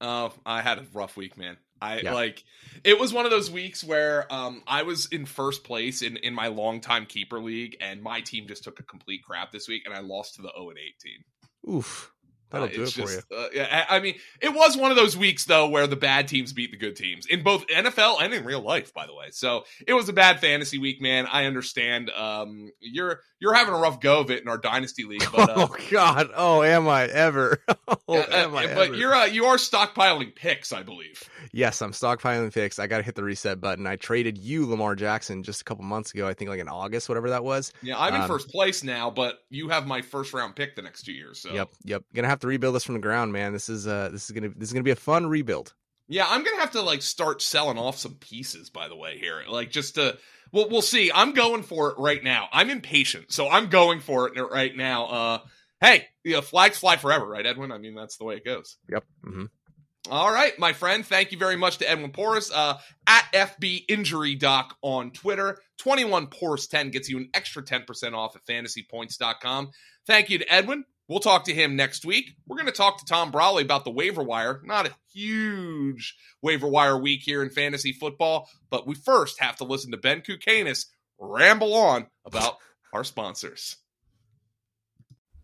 Oh, 0.00 0.32
I 0.46 0.62
had 0.62 0.78
a 0.78 0.86
rough 0.92 1.16
week, 1.16 1.36
man. 1.36 1.56
I 1.80 2.00
yeah. 2.00 2.12
like 2.12 2.44
it 2.84 2.98
was 2.98 3.12
one 3.12 3.24
of 3.24 3.30
those 3.30 3.50
weeks 3.50 3.84
where 3.84 4.32
um 4.32 4.62
I 4.66 4.82
was 4.82 5.06
in 5.06 5.26
first 5.26 5.64
place 5.64 6.02
in 6.02 6.16
in 6.18 6.34
my 6.34 6.48
longtime 6.48 7.06
keeper 7.06 7.40
league 7.40 7.76
and 7.80 8.02
my 8.02 8.20
team 8.20 8.46
just 8.48 8.64
took 8.64 8.80
a 8.80 8.82
complete 8.82 9.22
crap 9.24 9.52
this 9.52 9.68
week 9.68 9.82
and 9.86 9.94
I 9.94 10.00
lost 10.00 10.36
to 10.36 10.42
the 10.42 10.50
0 10.56 10.70
and 10.70 10.78
18. 10.78 11.76
Oof. 11.76 12.12
That'll 12.50 12.66
Uh, 12.66 12.70
do 12.70 12.82
it 12.82 12.84
it's 12.84 12.92
for 12.92 13.10
you. 13.10 13.20
Uh, 13.36 13.48
yeah, 13.52 13.84
I 13.88 13.96
I 13.96 14.00
mean, 14.00 14.14
it 14.40 14.54
was 14.54 14.76
one 14.76 14.90
of 14.90 14.96
those 14.96 15.16
weeks 15.16 15.44
though 15.44 15.68
where 15.68 15.86
the 15.86 15.96
bad 15.96 16.28
teams 16.28 16.52
beat 16.52 16.70
the 16.70 16.76
good 16.76 16.96
teams 16.96 17.26
in 17.26 17.42
both 17.42 17.66
NFL 17.66 18.22
and 18.22 18.32
in 18.32 18.44
real 18.44 18.60
life, 18.60 18.94
by 18.94 19.06
the 19.06 19.14
way. 19.14 19.26
So 19.32 19.64
it 19.86 19.92
was 19.92 20.08
a 20.08 20.12
bad 20.12 20.40
fantasy 20.40 20.78
week, 20.78 21.00
man. 21.00 21.26
I 21.30 21.44
understand. 21.44 22.10
Um, 22.10 22.70
you're 22.80 23.20
you're 23.40 23.54
having 23.54 23.74
a 23.74 23.78
rough 23.78 24.00
go 24.00 24.20
of 24.20 24.30
it 24.30 24.42
in 24.42 24.48
our 24.48 24.58
dynasty 24.58 25.04
league, 25.04 25.24
but 25.32 25.50
uh, 25.50 25.68
oh 25.68 25.76
God! 25.90 26.30
Oh, 26.34 26.62
am 26.62 26.88
I 26.88 27.04
ever? 27.04 27.58
oh, 27.88 27.96
uh, 28.08 28.26
am 28.30 28.56
I 28.56 28.66
but 28.66 28.88
ever? 28.88 28.94
you're 28.94 29.14
uh, 29.14 29.26
you 29.26 29.44
are 29.46 29.56
stockpiling 29.56 30.34
picks, 30.34 30.72
I 30.72 30.82
believe. 30.82 31.22
Yes, 31.58 31.82
I'm 31.82 31.90
stockpiling 31.90 32.54
picks. 32.54 32.78
I 32.78 32.86
got 32.86 32.98
to 32.98 33.02
hit 33.02 33.16
the 33.16 33.24
reset 33.24 33.60
button. 33.60 33.84
I 33.84 33.96
traded 33.96 34.38
you 34.38 34.64
Lamar 34.64 34.94
Jackson 34.94 35.42
just 35.42 35.60
a 35.60 35.64
couple 35.64 35.82
months 35.82 36.14
ago. 36.14 36.28
I 36.28 36.32
think 36.32 36.50
like 36.50 36.60
in 36.60 36.68
August, 36.68 37.08
whatever 37.08 37.30
that 37.30 37.42
was. 37.42 37.72
Yeah, 37.82 37.98
I'm 37.98 38.14
in 38.14 38.20
Um, 38.20 38.28
first 38.28 38.48
place 38.48 38.84
now, 38.84 39.10
but 39.10 39.40
you 39.50 39.68
have 39.68 39.84
my 39.84 40.00
first 40.00 40.32
round 40.32 40.54
pick 40.54 40.76
the 40.76 40.82
next 40.82 41.02
two 41.02 41.12
years. 41.12 41.40
So 41.40 41.52
Yep, 41.52 41.68
yep. 41.82 42.04
Gonna 42.14 42.28
have 42.28 42.38
to 42.40 42.46
rebuild 42.46 42.76
this 42.76 42.84
from 42.84 42.94
the 42.94 43.00
ground, 43.00 43.32
man. 43.32 43.52
This 43.52 43.68
is 43.68 43.88
uh, 43.88 44.08
this 44.12 44.26
is 44.26 44.30
gonna 44.30 44.50
this 44.50 44.68
is 44.68 44.72
gonna 44.72 44.84
be 44.84 44.92
a 44.92 44.96
fun 44.96 45.26
rebuild. 45.26 45.74
Yeah, 46.06 46.26
I'm 46.28 46.44
gonna 46.44 46.60
have 46.60 46.70
to 46.72 46.82
like 46.82 47.02
start 47.02 47.42
selling 47.42 47.76
off 47.76 47.98
some 47.98 48.14
pieces. 48.14 48.70
By 48.70 48.86
the 48.86 48.94
way, 48.94 49.18
here, 49.18 49.42
like 49.48 49.72
just 49.72 49.96
to, 49.96 50.16
well, 50.52 50.68
we'll 50.68 50.80
see. 50.80 51.10
I'm 51.12 51.32
going 51.32 51.64
for 51.64 51.90
it 51.90 51.98
right 51.98 52.22
now. 52.22 52.48
I'm 52.52 52.70
impatient, 52.70 53.32
so 53.32 53.50
I'm 53.50 53.68
going 53.68 53.98
for 53.98 54.28
it 54.28 54.40
right 54.40 54.76
now. 54.76 55.06
Uh, 55.06 55.38
hey, 55.80 56.06
you 56.22 56.34
know, 56.34 56.40
flags 56.40 56.78
fly 56.78 56.98
forever, 56.98 57.26
right, 57.26 57.44
Edwin? 57.44 57.72
I 57.72 57.78
mean, 57.78 57.96
that's 57.96 58.16
the 58.16 58.24
way 58.24 58.36
it 58.36 58.44
goes. 58.44 58.76
Yep. 58.88 59.04
hmm 59.24 59.44
All 60.10 60.32
right, 60.32 60.58
my 60.58 60.72
friend. 60.72 61.04
Thank 61.04 61.32
you 61.32 61.38
very 61.38 61.56
much 61.56 61.78
to 61.78 61.90
Edwin 61.90 62.12
Porras 62.12 62.50
uh, 62.50 62.78
at 63.06 63.30
FB 63.32 63.84
Injury 63.88 64.36
Doc 64.36 64.76
on 64.80 65.10
Twitter. 65.10 65.58
21 65.78 66.28
Porras 66.28 66.66
10 66.66 66.90
gets 66.90 67.10
you 67.10 67.18
an 67.18 67.28
extra 67.34 67.62
10% 67.62 68.14
off 68.14 68.34
at 68.34 68.46
fantasypoints.com. 68.46 69.70
Thank 70.06 70.30
you 70.30 70.38
to 70.38 70.50
Edwin. 70.50 70.84
We'll 71.08 71.20
talk 71.20 71.44
to 71.44 71.54
him 71.54 71.76
next 71.76 72.06
week. 72.06 72.32
We're 72.46 72.56
going 72.56 72.66
to 72.66 72.72
talk 72.72 72.98
to 72.98 73.04
Tom 73.04 73.30
Brolley 73.30 73.62
about 73.62 73.84
the 73.84 73.90
waiver 73.90 74.22
wire. 74.22 74.62
Not 74.64 74.86
a 74.86 74.94
huge 75.12 76.16
waiver 76.42 76.68
wire 76.68 76.98
week 76.98 77.20
here 77.22 77.42
in 77.42 77.50
fantasy 77.50 77.92
football, 77.92 78.48
but 78.70 78.86
we 78.86 78.94
first 78.94 79.40
have 79.40 79.56
to 79.56 79.64
listen 79.64 79.90
to 79.90 79.98
Ben 79.98 80.22
Kukanis 80.22 80.86
ramble 81.18 81.74
on 81.74 82.06
about 82.24 82.56
our 82.94 83.04
sponsors. 83.04 83.76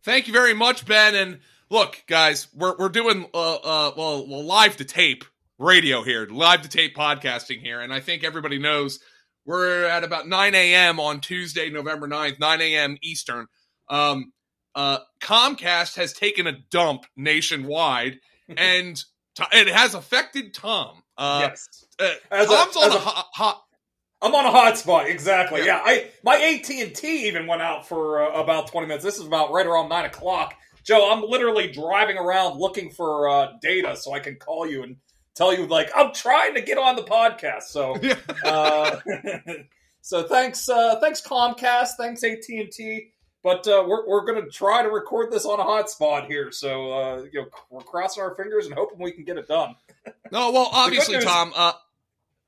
Thank 0.05 0.27
you 0.27 0.33
very 0.33 0.55
much, 0.55 0.87
Ben. 0.87 1.15
And 1.15 1.41
look, 1.71 2.03
guys, 2.07 2.49
we're 2.55 2.77
we're 2.77 2.89
doing 2.89 3.27
uh, 3.35 3.55
uh 3.55 3.93
well, 3.97 4.27
well 4.27 4.45
live 4.45 4.77
to 4.79 4.85
tape 4.85 5.25
radio 5.59 6.03
here, 6.03 6.27
live 6.27 6.63
to 6.63 6.69
tape 6.69 6.97
podcasting 6.97 7.61
here, 7.61 7.81
and 7.81 7.93
I 7.93 8.01
think 8.01 8.25
everybody 8.25 8.59
knows 8.59 8.99
we're 9.47 9.85
at 9.85 10.05
about 10.05 10.27
9 10.27 10.55
a.m. 10.55 10.99
on 10.99 11.21
Tuesday, 11.21 11.69
November 11.71 12.09
9th, 12.09 12.41
9 12.41 12.61
a.m. 12.63 12.97
Eastern. 13.03 13.47
Um, 13.91 14.33
uh, 14.75 14.99
Comcast 15.21 15.97
has 15.97 16.13
taken 16.15 16.47
a 16.47 16.53
dump 16.71 17.05
nationwide, 17.17 18.19
and 18.57 18.97
t- 19.37 19.45
it 19.53 19.69
has 19.69 19.95
affected 19.95 20.55
Tom. 20.55 21.03
Uh, 21.19 21.49
yes. 21.49 21.85
uh, 22.01 22.11
As 22.31 22.47
a- 22.51 22.55
Tom's 22.55 22.77
on 22.77 22.91
a, 22.91 22.95
a- 22.95 22.99
hot, 22.99 23.27
hot. 23.35 23.61
I'm 24.23 24.35
on 24.35 24.47
a 24.47 24.51
hotspot, 24.51 25.11
exactly. 25.11 25.61
Yeah. 25.61 25.67
Yeah, 25.67 25.83
I 25.85 26.11
my 26.23 26.37
AT 26.37 26.71
and 26.71 26.95
T 26.95 27.29
even 27.29 27.47
went 27.47 27.61
out 27.61 27.87
for 27.87 28.23
uh, 28.23 28.41
about 28.43 28.69
20 28.69 28.87
minutes. 28.87 29.05
This 29.05 29.19
is 29.19 29.27
about 29.27 29.53
right 29.53 29.67
around 29.67 29.91
nine 29.91 30.07
o'clock. 30.07 30.55
Joe, 30.85 31.11
I'm 31.11 31.23
literally 31.29 31.69
driving 31.73 32.19
around 32.19 32.59
looking 32.59 32.91
for 32.91 33.29
uh, 33.29 33.53
data 33.63 33.97
so 33.97 34.13
I 34.13 34.21
can 34.21 34.37
call 34.37 34.67
you 34.67 34.83
and 34.83 34.97
tell 35.35 35.57
you 35.57 35.67
like 35.67 35.91
I'm 35.95 36.13
trying 36.13 36.55
to 36.55 36.61
get 36.63 36.79
on 36.79 36.97
the 36.97 37.03
podcast. 37.03 37.63
So, 37.65 37.97
uh, 38.45 39.01
so 40.03 40.23
thanks, 40.25 40.69
uh, 40.69 41.01
thanks 41.01 41.21
Comcast, 41.21 41.93
thanks 41.99 42.23
AT 42.23 42.45
and 42.49 42.71
T. 42.71 43.11
But 43.43 43.69
uh, 43.69 43.85
we're 43.87 44.09
we're 44.09 44.25
gonna 44.25 44.49
try 44.49 44.83
to 44.83 44.89
record 44.89 45.31
this 45.31 45.45
on 45.45 45.61
a 45.61 45.65
hotspot 45.65 46.27
here. 46.29 46.51
So 46.51 46.93
uh, 46.93 47.23
you 47.31 47.43
know 47.43 47.47
we're 47.69 47.83
crossing 47.83 48.23
our 48.23 48.35
fingers 48.37 48.65
and 48.67 48.75
hoping 48.75 48.99
we 48.99 49.13
can 49.13 49.25
get 49.25 49.37
it 49.37 49.47
done. 49.47 49.75
No, 50.33 50.51
well, 50.51 50.69
obviously, 50.73 51.17
news- 51.17 51.25
Tom. 51.25 51.53
Uh, 51.55 51.73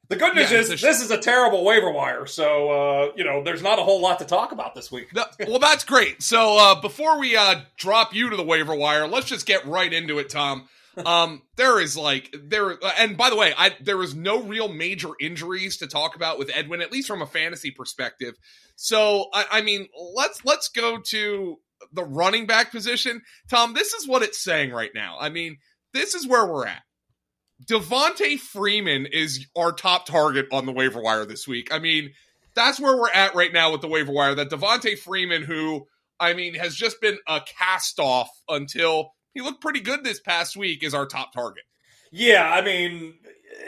The 0.08 0.16
good 0.16 0.34
news 0.34 0.50
Yeah, 0.52 0.58
is 0.58 0.78
sh- 0.78 0.82
this 0.82 1.02
is 1.02 1.10
a 1.10 1.18
terrible 1.18 1.64
waiver 1.64 1.90
wire, 1.90 2.26
so 2.26 2.70
uh, 2.70 3.12
you 3.16 3.24
know 3.24 3.42
there's 3.42 3.62
not 3.62 3.78
a 3.78 3.82
whole 3.82 4.00
lot 4.00 4.18
to 4.20 4.24
talk 4.24 4.52
about 4.52 4.74
this 4.74 4.90
week. 4.92 5.12
No, 5.14 5.24
well, 5.46 5.58
that's 5.58 5.84
great. 5.84 6.22
So 6.22 6.58
uh, 6.58 6.80
before 6.80 7.18
we 7.18 7.36
uh, 7.36 7.60
drop 7.76 8.14
you 8.14 8.30
to 8.30 8.36
the 8.36 8.44
waiver 8.44 8.74
wire, 8.74 9.08
let's 9.08 9.26
just 9.26 9.46
get 9.46 9.66
right 9.66 9.92
into 9.92 10.18
it, 10.18 10.28
Tom. 10.28 10.68
Um, 11.04 11.42
there 11.56 11.80
is 11.80 11.96
like 11.96 12.34
there, 12.44 12.78
and 12.98 13.16
by 13.16 13.30
the 13.30 13.36
way, 13.36 13.52
I 13.56 13.72
there 13.80 13.96
was 13.96 14.14
no 14.14 14.42
real 14.42 14.68
major 14.68 15.10
injuries 15.20 15.78
to 15.78 15.86
talk 15.86 16.14
about 16.14 16.38
with 16.38 16.50
Edwin, 16.54 16.80
at 16.80 16.92
least 16.92 17.08
from 17.08 17.22
a 17.22 17.26
fantasy 17.26 17.70
perspective. 17.70 18.34
So 18.76 19.26
I, 19.32 19.46
I 19.50 19.62
mean, 19.62 19.88
let's 20.14 20.44
let's 20.44 20.68
go 20.68 20.98
to 20.98 21.58
the 21.92 22.04
running 22.04 22.46
back 22.46 22.70
position, 22.70 23.22
Tom. 23.50 23.74
This 23.74 23.92
is 23.92 24.06
what 24.06 24.22
it's 24.22 24.42
saying 24.42 24.70
right 24.70 24.92
now. 24.94 25.16
I 25.20 25.30
mean, 25.30 25.58
this 25.92 26.14
is 26.14 26.26
where 26.26 26.46
we're 26.46 26.66
at. 26.66 26.82
Devonta 27.64 28.38
Freeman 28.38 29.06
is 29.06 29.46
our 29.56 29.72
top 29.72 30.06
target 30.06 30.46
on 30.52 30.66
the 30.66 30.72
waiver 30.72 31.00
wire 31.00 31.24
this 31.24 31.48
week. 31.48 31.72
I 31.72 31.78
mean, 31.78 32.12
that's 32.54 32.78
where 32.78 32.96
we're 32.96 33.10
at 33.10 33.34
right 33.34 33.52
now 33.52 33.72
with 33.72 33.80
the 33.80 33.88
waiver 33.88 34.12
wire. 34.12 34.34
That 34.34 34.50
Devonta 34.50 34.98
Freeman, 34.98 35.42
who 35.42 35.86
I 36.20 36.34
mean, 36.34 36.54
has 36.54 36.74
just 36.74 37.00
been 37.00 37.18
a 37.26 37.40
cast 37.58 37.98
off 37.98 38.30
until 38.48 39.12
he 39.34 39.40
looked 39.40 39.60
pretty 39.60 39.80
good 39.80 40.04
this 40.04 40.20
past 40.20 40.56
week, 40.56 40.82
is 40.82 40.94
our 40.94 41.06
top 41.06 41.32
target. 41.32 41.64
Yeah, 42.10 42.48
I 42.48 42.62
mean, 42.62 43.14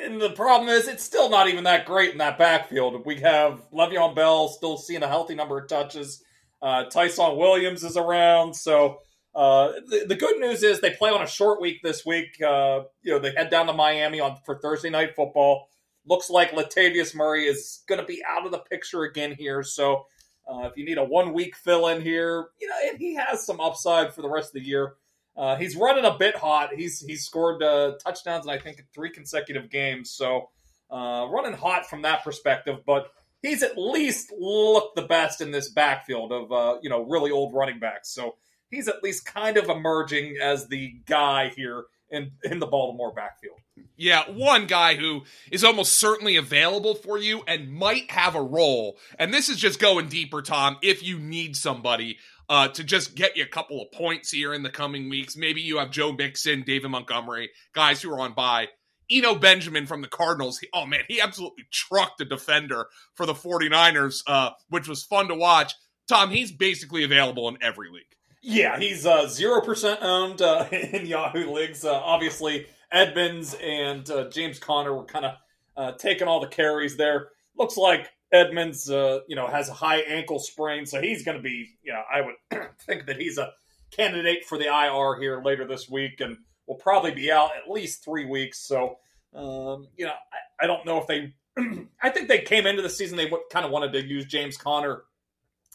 and 0.02 0.20
the 0.20 0.30
problem 0.30 0.68
is 0.68 0.88
it's 0.88 1.04
still 1.04 1.28
not 1.28 1.48
even 1.48 1.64
that 1.64 1.86
great 1.86 2.12
in 2.12 2.18
that 2.18 2.38
backfield. 2.38 3.04
We 3.04 3.16
have 3.20 3.60
Le'Veon 3.72 4.14
Bell 4.14 4.48
still 4.48 4.76
seeing 4.76 5.02
a 5.02 5.08
healthy 5.08 5.34
number 5.34 5.58
of 5.58 5.68
touches. 5.68 6.22
Uh, 6.62 6.84
Ty'Son 6.84 7.36
Williams 7.36 7.84
is 7.84 7.96
around, 7.96 8.54
so 8.54 8.98
uh, 9.34 9.72
the, 9.86 10.06
the 10.08 10.16
good 10.16 10.38
news 10.38 10.62
is 10.62 10.80
they 10.80 10.90
play 10.90 11.10
on 11.10 11.22
a 11.22 11.26
short 11.26 11.60
week 11.60 11.80
this 11.82 12.04
week. 12.04 12.40
Uh, 12.42 12.82
you 13.02 13.12
know, 13.12 13.18
they 13.18 13.32
head 13.32 13.50
down 13.50 13.66
to 13.66 13.72
Miami 13.72 14.20
on 14.20 14.36
for 14.44 14.58
Thursday 14.58 14.90
night 14.90 15.14
football. 15.14 15.68
Looks 16.06 16.30
like 16.30 16.52
Latavius 16.52 17.14
Murray 17.14 17.46
is 17.46 17.82
going 17.86 18.00
to 18.00 18.06
be 18.06 18.22
out 18.26 18.46
of 18.46 18.52
the 18.52 18.58
picture 18.58 19.02
again 19.02 19.34
here. 19.38 19.62
So 19.62 20.06
uh, 20.48 20.62
if 20.62 20.76
you 20.76 20.84
need 20.84 20.98
a 20.98 21.04
one 21.04 21.34
week 21.34 21.54
fill 21.54 21.88
in 21.88 22.00
here, 22.00 22.48
you 22.60 22.68
know, 22.68 22.74
and 22.88 22.98
he 22.98 23.14
has 23.16 23.44
some 23.44 23.60
upside 23.60 24.14
for 24.14 24.22
the 24.22 24.28
rest 24.28 24.48
of 24.48 24.54
the 24.54 24.66
year. 24.66 24.94
Uh, 25.36 25.54
he's 25.54 25.76
running 25.76 26.04
a 26.04 26.16
bit 26.18 26.34
hot. 26.34 26.70
He's 26.74 27.00
he's 27.00 27.24
scored 27.24 27.62
uh, 27.62 27.92
touchdowns 28.04 28.44
in 28.44 28.50
I 28.50 28.58
think 28.58 28.82
three 28.92 29.10
consecutive 29.10 29.70
games. 29.70 30.10
So 30.10 30.48
running 30.90 31.52
hot 31.52 31.88
from 31.88 32.02
that 32.02 32.24
perspective, 32.24 32.78
but 32.84 33.12
he's 33.40 33.62
at 33.62 33.78
least 33.78 34.32
looked 34.36 34.96
the 34.96 35.02
best 35.02 35.40
in 35.40 35.52
this 35.52 35.68
backfield 35.68 36.32
of 36.32 36.80
you 36.82 36.90
know 36.90 37.04
really 37.04 37.30
old 37.30 37.54
running 37.54 37.78
backs. 37.78 38.08
So 38.12 38.34
he's 38.70 38.88
at 38.88 39.02
least 39.02 39.26
kind 39.26 39.56
of 39.56 39.68
emerging 39.68 40.36
as 40.42 40.68
the 40.68 40.94
guy 41.06 41.48
here 41.54 41.84
in 42.10 42.32
in 42.44 42.58
the 42.58 42.66
Baltimore 42.66 43.12
backfield. 43.12 43.58
Yeah, 43.96 44.30
one 44.30 44.66
guy 44.66 44.94
who 44.94 45.22
is 45.50 45.64
almost 45.64 45.98
certainly 45.98 46.36
available 46.36 46.94
for 46.94 47.18
you 47.18 47.42
and 47.46 47.72
might 47.72 48.10
have 48.10 48.34
a 48.34 48.42
role. 48.42 48.98
And 49.18 49.34
this 49.34 49.48
is 49.48 49.56
just 49.56 49.80
going 49.80 50.08
deeper, 50.08 50.40
Tom, 50.40 50.78
if 50.82 51.02
you 51.02 51.18
need 51.18 51.56
somebody 51.56 52.18
uh, 52.48 52.68
to 52.68 52.84
just 52.84 53.14
get 53.14 53.36
you 53.36 53.42
a 53.42 53.48
couple 53.48 53.82
of 53.82 53.92
points 53.92 54.30
here 54.30 54.54
in 54.54 54.62
the 54.62 54.70
coming 54.70 55.08
weeks. 55.08 55.36
Maybe 55.36 55.60
you 55.60 55.78
have 55.78 55.90
Joe 55.90 56.12
Mixon, 56.12 56.62
David 56.62 56.90
Montgomery, 56.90 57.50
guys 57.74 58.00
who 58.00 58.12
are 58.12 58.20
on 58.20 58.34
by. 58.34 58.68
Eno 59.10 59.34
Benjamin 59.34 59.86
from 59.86 60.02
the 60.02 60.08
Cardinals. 60.08 60.58
He, 60.58 60.68
oh 60.74 60.84
man, 60.84 61.00
he 61.08 61.20
absolutely 61.20 61.64
trucked 61.72 62.20
a 62.20 62.26
defender 62.26 62.86
for 63.14 63.24
the 63.24 63.32
49ers, 63.32 64.22
uh, 64.26 64.50
which 64.68 64.86
was 64.86 65.02
fun 65.02 65.28
to 65.28 65.34
watch. 65.34 65.72
Tom, 66.08 66.30
he's 66.30 66.52
basically 66.52 67.04
available 67.04 67.48
in 67.48 67.56
every 67.62 67.90
league. 67.90 68.04
Yeah, 68.42 68.78
he's 68.78 69.04
uh, 69.04 69.28
zero 69.28 69.60
percent 69.60 70.00
owned 70.02 70.42
uh, 70.42 70.66
in 70.72 71.06
Yahoo 71.06 71.50
leagues. 71.52 71.84
Uh, 71.84 71.94
obviously, 71.94 72.66
Edmonds 72.90 73.54
and 73.62 74.08
uh, 74.10 74.28
James 74.30 74.58
Conner 74.58 74.94
were 74.94 75.04
kind 75.04 75.24
of 75.24 75.34
uh, 75.76 75.92
taking 75.92 76.28
all 76.28 76.40
the 76.40 76.46
carries 76.46 76.96
there. 76.96 77.28
Looks 77.56 77.76
like 77.76 78.10
Edmonds, 78.32 78.90
uh, 78.90 79.20
you 79.28 79.36
know, 79.36 79.46
has 79.46 79.68
a 79.68 79.74
high 79.74 80.00
ankle 80.00 80.38
sprain, 80.38 80.86
so 80.86 81.00
he's 81.00 81.24
going 81.24 81.36
to 81.36 81.42
be, 81.42 81.70
you 81.82 81.92
know, 81.92 82.02
I 82.12 82.20
would 82.20 82.34
think 82.80 83.06
that 83.06 83.16
he's 83.16 83.38
a 83.38 83.52
candidate 83.90 84.44
for 84.44 84.58
the 84.58 84.66
IR 84.66 85.20
here 85.20 85.42
later 85.42 85.66
this 85.66 85.88
week, 85.88 86.20
and 86.20 86.36
will 86.66 86.76
probably 86.76 87.10
be 87.10 87.32
out 87.32 87.50
at 87.56 87.70
least 87.70 88.04
three 88.04 88.26
weeks. 88.26 88.60
So, 88.60 88.98
um, 89.34 89.88
you 89.96 90.04
know, 90.04 90.12
I, 90.12 90.64
I 90.64 90.66
don't 90.66 90.84
know 90.86 90.98
if 90.98 91.06
they. 91.06 91.34
I 92.02 92.10
think 92.10 92.28
they 92.28 92.42
came 92.42 92.66
into 92.66 92.82
the 92.82 92.90
season 92.90 93.16
they 93.16 93.30
kind 93.50 93.64
of 93.66 93.72
wanted 93.72 93.92
to 93.94 94.06
use 94.06 94.26
James 94.26 94.56
Conner 94.56 95.02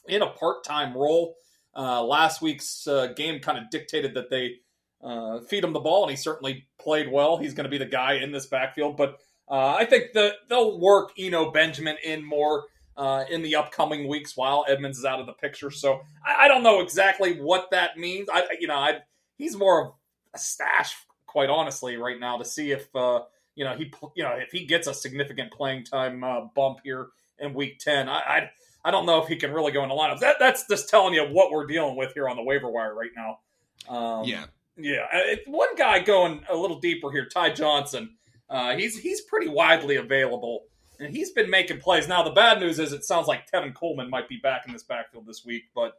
in 0.07 0.21
a 0.21 0.29
part 0.29 0.63
time 0.63 0.95
role. 0.95 1.35
Uh, 1.75 2.03
last 2.03 2.41
week's 2.41 2.87
uh, 2.87 3.07
game 3.15 3.39
kind 3.39 3.57
of 3.57 3.69
dictated 3.69 4.13
that 4.13 4.29
they 4.29 4.57
uh, 5.03 5.39
feed 5.41 5.63
him 5.63 5.73
the 5.73 5.79
ball, 5.79 6.03
and 6.03 6.11
he 6.11 6.17
certainly 6.17 6.67
played 6.79 7.11
well. 7.11 7.37
He's 7.37 7.53
going 7.53 7.65
to 7.65 7.69
be 7.69 7.77
the 7.77 7.85
guy 7.85 8.13
in 8.13 8.31
this 8.31 8.45
backfield, 8.45 8.95
but 8.95 9.19
uh, 9.49 9.75
I 9.77 9.85
think 9.85 10.13
they'll 10.13 10.79
work 10.79 11.11
Eno 11.17 11.51
Benjamin 11.51 11.97
in 12.03 12.23
more 12.25 12.65
uh, 12.95 13.25
in 13.29 13.41
the 13.41 13.55
upcoming 13.55 14.07
weeks 14.07 14.37
while 14.37 14.65
Edmonds 14.67 14.99
is 14.99 15.05
out 15.05 15.19
of 15.19 15.25
the 15.25 15.33
picture. 15.33 15.71
So 15.71 16.01
I, 16.25 16.45
I 16.45 16.47
don't 16.47 16.63
know 16.63 16.79
exactly 16.79 17.39
what 17.39 17.71
that 17.71 17.97
means. 17.97 18.29
I, 18.31 18.45
you 18.59 18.67
know, 18.67 18.75
I, 18.77 18.99
he's 19.37 19.57
more 19.57 19.81
of 19.81 19.93
a 20.33 20.37
stash, 20.37 20.95
quite 21.25 21.49
honestly, 21.49 21.97
right 21.97 22.19
now 22.19 22.37
to 22.37 22.45
see 22.45 22.71
if 22.71 22.95
uh, 22.95 23.21
you 23.55 23.65
know 23.65 23.75
he, 23.75 23.91
you 24.15 24.23
know, 24.23 24.33
if 24.37 24.51
he 24.51 24.65
gets 24.65 24.87
a 24.87 24.93
significant 24.93 25.51
playing 25.51 25.85
time 25.85 26.23
bump 26.55 26.79
here 26.83 27.07
in 27.39 27.53
Week 27.53 27.79
Ten. 27.79 28.07
I, 28.07 28.19
I 28.19 28.49
I 28.83 28.91
don't 28.91 29.05
know 29.05 29.21
if 29.21 29.27
he 29.27 29.35
can 29.35 29.51
really 29.51 29.71
go 29.71 29.83
into 29.83 29.95
lineups. 29.95 30.19
That, 30.19 30.37
that's 30.39 30.67
just 30.67 30.89
telling 30.89 31.13
you 31.13 31.23
what 31.23 31.51
we're 31.51 31.65
dealing 31.65 31.95
with 31.95 32.13
here 32.13 32.27
on 32.27 32.35
the 32.35 32.43
waiver 32.43 32.69
wire 32.69 32.93
right 32.93 33.11
now. 33.15 33.39
Um, 33.87 34.25
Yeah. 34.25 34.45
Yeah, 34.75 35.05
uh, 35.13 35.35
one 35.45 35.75
guy 35.75 35.99
going 35.99 36.43
a 36.49 36.55
little 36.55 36.79
deeper 36.79 37.11
here, 37.11 37.27
Ty 37.27 37.51
Johnson. 37.51 38.15
Uh, 38.49 38.75
he's 38.75 38.97
he's 38.97 39.21
pretty 39.21 39.47
widely 39.47 39.97
available, 39.97 40.65
and 40.99 41.15
he's 41.15 41.31
been 41.31 41.49
making 41.49 41.79
plays. 41.79 42.07
Now 42.07 42.23
the 42.23 42.31
bad 42.31 42.59
news 42.59 42.79
is 42.79 42.91
it 42.91 43.03
sounds 43.03 43.27
like 43.27 43.49
Tevin 43.49 43.73
Coleman 43.73 44.09
might 44.09 44.27
be 44.27 44.37
back 44.37 44.63
in 44.65 44.73
this 44.73 44.83
backfield 44.83 45.27
this 45.27 45.45
week, 45.45 45.65
but 45.75 45.93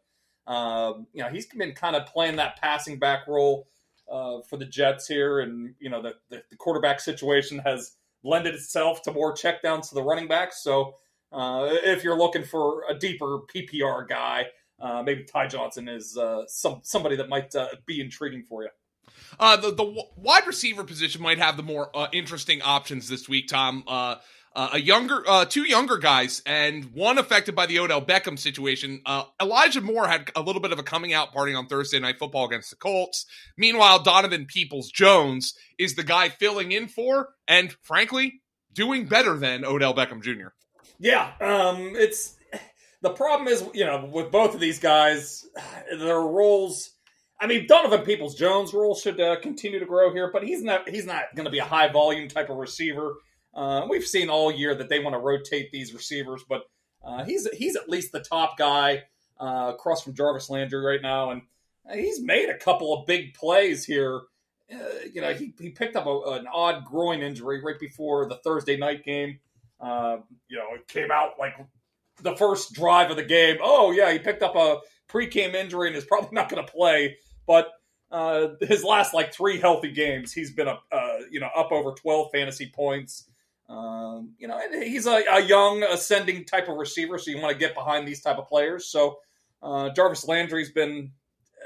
um, 0.47 1.07
you 1.12 1.23
know 1.23 1.29
he's 1.29 1.47
been 1.47 1.73
kind 1.73 1.94
of 1.94 2.07
playing 2.07 2.37
that 2.37 2.61
passing 2.61 2.99
back 2.99 3.29
role 3.29 3.68
uh, 4.11 4.40
for 4.49 4.57
the 4.57 4.64
Jets 4.64 5.07
here, 5.07 5.40
and 5.40 5.75
you 5.79 5.88
know 5.88 6.03
the, 6.03 6.14
the, 6.29 6.42
the 6.51 6.57
quarterback 6.57 6.99
situation 6.99 7.61
has 7.61 7.92
lended 8.25 8.55
itself 8.55 9.03
to 9.03 9.12
more 9.12 9.35
checkdowns 9.35 9.88
to 9.88 9.94
the 9.94 10.03
running 10.03 10.27
backs. 10.27 10.64
So 10.64 10.97
uh, 11.35 11.68
if 11.70 12.05
you're 12.05 12.16
looking 12.16 12.44
for 12.44 12.85
a 12.88 12.94
deeper 12.94 13.40
PPR 13.55 14.09
guy, 14.09 14.47
uh, 14.81 15.03
maybe 15.03 15.25
Ty 15.25 15.49
Johnson 15.49 15.88
is 15.88 16.16
uh, 16.16 16.44
some 16.47 16.81
somebody 16.83 17.16
that 17.16 17.29
might 17.29 17.55
uh, 17.55 17.68
be 17.87 18.01
intriguing 18.01 18.44
for 18.44 18.62
you. 18.62 18.68
Uh, 19.38 19.57
the 19.57 19.73
the 19.73 20.05
wide 20.16 20.47
receiver 20.47 20.85
position 20.85 21.23
might 21.23 21.38
have 21.38 21.57
the 21.57 21.62
more 21.62 21.90
uh, 21.97 22.09
interesting 22.12 22.62
options 22.62 23.09
this 23.09 23.29
week, 23.29 23.49
Tom. 23.49 23.85
A 24.57 24.79
younger, 24.79 25.25
two 25.49 25.64
younger 25.64 25.99
guys, 25.99 26.40
and 26.47 26.85
one 26.94 27.18
affected 27.18 27.57
by 27.57 27.66
the 27.66 27.81
Odell 27.81 28.01
Beckham 28.01 28.38
situation. 28.38 29.03
Elijah 29.42 29.81
Moore 29.81 30.07
had 30.07 30.31
a 30.37 30.42
little 30.42 30.62
bit 30.62 30.70
of 30.70 30.79
a 30.79 30.85
coming 30.85 31.12
out 31.12 31.33
party 31.33 31.55
on 31.55 31.66
Thursday 31.66 31.99
Night 31.99 32.20
Football 32.20 32.47
against 32.47 32.70
the 32.70 32.77
Colts. 32.77 33.27
Meanwhile, 33.57 34.05
Donovan 34.05 34.47
Peoples 34.47 34.92
Jones 34.92 35.55
is 35.77 35.97
the 35.97 36.05
guy 36.05 36.29
filling 36.29 36.70
in 36.70 36.87
for, 36.87 37.31
and 37.49 37.73
frankly, 37.83 38.42
doing 38.73 39.07
better 39.07 39.37
than 39.37 39.64
Odell 39.64 39.92
Beckham 39.92 40.23
Jr. 40.23 40.51
Yeah, 41.05 41.33
um, 41.43 41.93
it's 41.97 42.35
the 43.03 43.11
problem 43.11 43.47
is 43.47 43.62
you 43.75 43.85
know 43.85 44.09
with 44.11 44.33
both 44.33 44.55
of 44.55 44.61
these 44.61 44.79
guys, 44.79 45.47
their 45.99 46.21
roles. 46.21 46.93
I 47.38 47.47
mean, 47.47 47.67
Donovan 47.67 48.07
Peoples 48.07 48.37
Jones' 48.37 48.73
role 48.73 48.95
should 48.95 49.21
uh, 49.21 49.38
continue 49.40 49.79
to 49.79 49.85
grow 49.85 50.14
here, 50.14 50.31
but 50.33 50.45
he's 50.45 50.62
not 50.62 50.88
he's 50.88 51.05
not 51.05 51.25
going 51.35 51.45
to 51.45 51.51
be 51.51 51.59
a 51.59 51.64
high 51.64 51.88
volume 51.93 52.29
type 52.29 52.49
of 52.49 52.57
receiver. 52.57 53.17
Uh, 53.53 53.87
we've 53.87 54.07
seen 54.07 54.31
all 54.31 54.51
year 54.51 54.75
that 54.75 54.88
they 54.88 54.99
want 54.99 55.12
to 55.12 55.19
rotate 55.19 55.71
these 55.71 55.93
receivers, 55.93 56.43
but 56.49 56.62
uh, 57.05 57.23
he's 57.23 57.47
he's 57.51 57.77
at 57.77 57.87
least 57.87 58.11
the 58.12 58.21
top 58.21 58.57
guy 58.57 59.03
uh, 59.38 59.73
across 59.75 60.03
from 60.03 60.14
Jarvis 60.14 60.49
Landry 60.49 60.83
right 60.83 61.03
now, 61.03 61.33
and 61.33 61.43
he's 61.93 62.23
made 62.23 62.49
a 62.49 62.57
couple 62.57 62.95
of 62.95 63.07
big 63.07 63.35
plays 63.35 63.85
here. 63.85 64.23
Uh, 64.73 64.79
you 65.12 65.21
know, 65.21 65.35
he, 65.35 65.53
he 65.61 65.69
picked 65.69 65.97
up 65.97 66.07
a, 66.07 66.19
an 66.31 66.47
odd 66.51 66.87
groin 66.87 67.21
injury 67.21 67.62
right 67.62 67.79
before 67.79 68.27
the 68.27 68.37
Thursday 68.37 68.79
night 68.79 69.05
game. 69.05 69.38
Uh, 69.85 70.18
you 70.49 70.57
know, 70.57 70.75
it 70.75 70.88
came 70.88 71.11
out 71.11 71.33
like 71.38 71.55
the 72.23 72.35
first 72.37 72.73
drive 72.73 73.11
of 73.11 73.16
the 73.16 73.25
game. 73.25 73.59
Oh 73.62 73.90
yeah, 73.90 74.11
he 74.12 74.18
picked 74.18 74.42
up 74.42 74.57
a 74.57 74.79
pre-game 75.09 75.55
injury 75.55 75.88
and 75.88 75.97
is 75.97 76.05
probably 76.05 76.31
not 76.33 76.49
going 76.49 76.64
to 76.64 76.73
play. 76.73 77.16
But 77.47 77.68
uh, 78.11 78.49
his 78.61 78.83
last 78.83 79.12
like 79.12 79.35
three 79.35 79.59
healthy 79.61 79.92
games, 79.92 80.33
he's 80.33 80.53
been 80.53 80.68
up, 80.68 80.85
uh, 80.90 81.18
you 81.31 81.40
know, 81.40 81.51
up 81.55 81.70
over 81.70 81.92
twelve 81.92 82.31
fantasy 82.33 82.70
points. 82.75 83.29
Um, 83.68 84.35
you 84.38 84.49
know, 84.49 84.61
he's 84.70 85.07
a, 85.07 85.23
a, 85.31 85.40
young 85.40 85.83
ascending 85.83 86.44
type 86.44 86.68
of 86.68 86.77
receiver, 86.77 87.16
so 87.16 87.31
you 87.31 87.40
want 87.40 87.53
to 87.53 87.59
get 87.59 87.75
behind 87.75 88.07
these 88.07 88.20
type 88.20 88.37
of 88.37 88.47
players. 88.47 88.87
So 88.87 89.18
uh, 89.62 89.88
Jarvis 89.90 90.29
Landry's 90.29 90.70
been, 90.70 91.12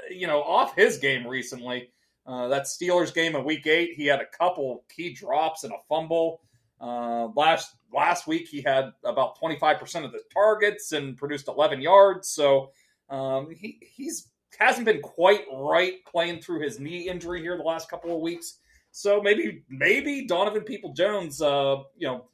you 0.09 0.25
know, 0.25 0.41
off 0.41 0.75
his 0.77 0.97
game 0.97 1.27
recently. 1.27 1.91
Uh, 2.25 2.47
that 2.47 2.63
Steelers 2.63 3.13
game 3.13 3.35
in 3.35 3.43
Week 3.43 3.67
Eight, 3.67 3.95
he 3.95 4.05
had 4.05 4.21
a 4.21 4.25
couple 4.25 4.85
key 4.93 5.13
drops 5.13 5.65
and 5.65 5.73
a 5.73 5.77
fumble. 5.89 6.41
Uh, 6.79 7.27
last 7.35 7.75
last 7.93 8.27
week, 8.27 8.47
he 8.47 8.61
had 8.61 8.91
about 9.03 9.39
twenty 9.39 9.57
five 9.59 9.79
percent 9.79 10.05
of 10.05 10.11
the 10.11 10.21
targets 10.33 10.91
and 10.91 11.17
produced 11.17 11.47
eleven 11.47 11.81
yards. 11.81 12.29
So 12.29 12.71
um, 13.09 13.49
he 13.49 13.79
he's 13.81 14.29
hasn't 14.57 14.85
been 14.85 15.01
quite 15.01 15.45
right 15.53 15.93
playing 16.05 16.41
through 16.41 16.61
his 16.61 16.79
knee 16.79 17.07
injury 17.07 17.41
here 17.41 17.55
the 17.57 17.63
last 17.63 17.89
couple 17.89 18.15
of 18.15 18.21
weeks. 18.21 18.59
So 18.91 19.21
maybe 19.21 19.63
maybe 19.69 20.25
Donovan 20.25 20.63
People 20.63 20.93
Jones, 20.93 21.41
uh, 21.41 21.77
you 21.95 22.07
know, 22.07 22.25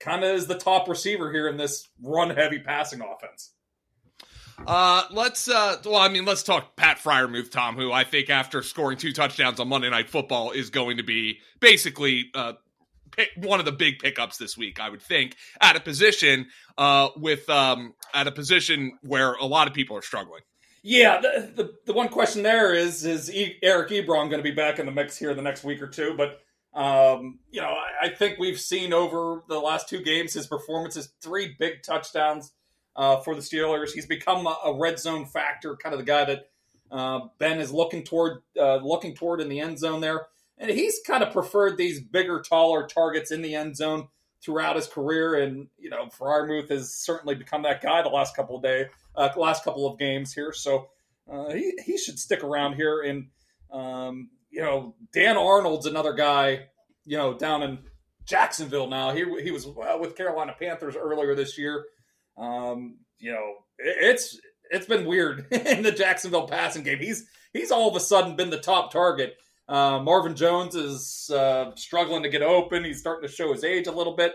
kind 0.00 0.24
of 0.24 0.34
is 0.34 0.46
the 0.46 0.58
top 0.58 0.88
receiver 0.88 1.32
here 1.32 1.48
in 1.48 1.56
this 1.56 1.88
run 2.02 2.30
heavy 2.30 2.58
passing 2.58 3.00
offense. 3.00 3.52
Uh, 4.66 5.04
let's 5.10 5.48
uh, 5.48 5.76
well, 5.84 5.96
I 5.96 6.08
mean, 6.08 6.24
let's 6.24 6.42
talk 6.42 6.76
Pat 6.76 6.98
Freiermuth, 6.98 7.50
Tom, 7.50 7.76
who 7.76 7.92
I 7.92 8.04
think 8.04 8.28
after 8.28 8.62
scoring 8.62 8.98
two 8.98 9.12
touchdowns 9.12 9.58
on 9.58 9.68
Monday 9.68 9.88
Night 9.88 10.10
Football 10.10 10.50
is 10.50 10.70
going 10.70 10.98
to 10.98 11.02
be 11.02 11.38
basically 11.60 12.30
uh, 12.34 12.54
pick, 13.10 13.30
one 13.36 13.60
of 13.60 13.66
the 13.66 13.72
big 13.72 13.98
pickups 13.98 14.36
this 14.36 14.56
week. 14.56 14.80
I 14.80 14.88
would 14.88 15.02
think 15.02 15.36
at 15.60 15.76
a 15.76 15.80
position 15.80 16.46
uh 16.78 17.08
with 17.16 17.48
um 17.48 17.94
at 18.14 18.26
a 18.26 18.32
position 18.32 18.98
where 19.02 19.34
a 19.34 19.46
lot 19.46 19.68
of 19.68 19.74
people 19.74 19.96
are 19.96 20.02
struggling. 20.02 20.42
Yeah, 20.82 21.20
the, 21.20 21.52
the, 21.54 21.74
the 21.86 21.92
one 21.92 22.08
question 22.08 22.42
there 22.42 22.72
is 22.72 23.04
is 23.04 23.30
e- 23.30 23.58
Eric 23.62 23.90
Ebron 23.90 24.30
going 24.30 24.38
to 24.38 24.42
be 24.42 24.50
back 24.50 24.78
in 24.78 24.86
the 24.86 24.92
mix 24.92 25.16
here 25.16 25.30
in 25.30 25.36
the 25.36 25.42
next 25.42 25.62
week 25.62 25.82
or 25.82 25.86
two? 25.86 26.14
But 26.16 26.40
um, 26.72 27.40
you 27.50 27.60
know, 27.60 27.68
I, 27.68 28.06
I, 28.06 28.08
think 28.10 28.38
we've 28.38 28.58
seen 28.58 28.92
over 28.92 29.42
the 29.48 29.58
last 29.58 29.88
two 29.88 30.02
games 30.02 30.34
his 30.34 30.46
performances, 30.46 31.12
three 31.20 31.56
big 31.58 31.82
touchdowns 31.82 32.52
uh, 32.94 33.16
for 33.18 33.34
the 33.34 33.40
Steelers. 33.40 33.90
He's 33.90 34.06
become 34.06 34.46
a, 34.46 34.56
a, 34.66 34.78
red 34.78 35.00
zone 35.00 35.26
factor, 35.26 35.74
kind 35.76 35.94
of 35.94 35.98
the 35.98 36.06
guy 36.06 36.24
that 36.26 36.50
uh, 36.92 37.20
Ben 37.38 37.60
is 37.60 37.72
looking 37.72 38.04
toward, 38.04 38.42
uh, 38.56 38.76
looking 38.76 39.16
toward 39.16 39.40
in 39.40 39.48
the 39.48 39.58
end 39.58 39.80
zone 39.80 40.00
there, 40.00 40.26
and 40.60 40.70
he's 40.70 41.00
kind 41.04 41.24
of 41.24 41.32
preferred 41.32 41.76
these 41.76 42.00
bigger, 42.00 42.40
taller 42.40 42.86
targets 42.86 43.32
in 43.32 43.42
the 43.42 43.56
end 43.56 43.76
zone 43.76 44.06
throughout 44.44 44.76
his 44.76 44.86
career. 44.86 45.34
And 45.34 45.66
you 45.78 45.90
know, 45.90 46.06
Freiermuth 46.06 46.68
has 46.68 46.94
certainly 46.94 47.34
become 47.34 47.62
that 47.62 47.82
guy 47.82 48.02
the 48.02 48.08
last 48.08 48.36
couple 48.36 48.56
of 48.56 48.62
days 48.62 48.86
uh, 49.16 49.28
last 49.36 49.64
couple 49.64 49.86
of 49.86 49.98
games 49.98 50.32
here. 50.32 50.52
So 50.52 50.88
uh, 51.30 51.50
he 51.50 51.72
he 51.84 51.98
should 51.98 52.18
stick 52.18 52.44
around 52.44 52.74
here. 52.74 53.02
And 53.02 53.26
um, 53.72 54.30
you 54.50 54.60
know, 54.60 54.94
Dan 55.12 55.36
Arnold's 55.36 55.86
another 55.86 56.12
guy. 56.12 56.66
You 57.06 57.16
know, 57.16 57.34
down 57.34 57.62
in 57.62 57.78
Jacksonville 58.26 58.86
now. 58.86 59.12
He 59.12 59.24
he 59.42 59.50
was 59.50 59.66
uh, 59.66 59.98
with 59.98 60.16
Carolina 60.16 60.54
Panthers 60.58 60.96
earlier 60.96 61.34
this 61.34 61.58
year. 61.58 61.84
Um, 62.36 62.98
you 63.18 63.32
know, 63.32 63.54
it, 63.78 63.96
it's 64.00 64.38
it's 64.70 64.86
been 64.86 65.06
weird 65.06 65.46
in 65.50 65.82
the 65.82 65.92
Jacksonville 65.92 66.46
passing 66.46 66.82
game. 66.82 66.98
He's 66.98 67.26
he's 67.52 67.70
all 67.70 67.88
of 67.88 67.96
a 67.96 68.00
sudden 68.00 68.36
been 68.36 68.50
the 68.50 68.60
top 68.60 68.92
target. 68.92 69.36
Uh, 69.70 70.00
Marvin 70.02 70.34
Jones 70.34 70.74
is 70.74 71.30
uh, 71.32 71.70
struggling 71.76 72.24
to 72.24 72.28
get 72.28 72.42
open. 72.42 72.84
He's 72.84 72.98
starting 72.98 73.26
to 73.26 73.34
show 73.34 73.52
his 73.52 73.64
age 73.64 73.86
a 73.86 73.92
little 73.92 74.16
bit. 74.16 74.34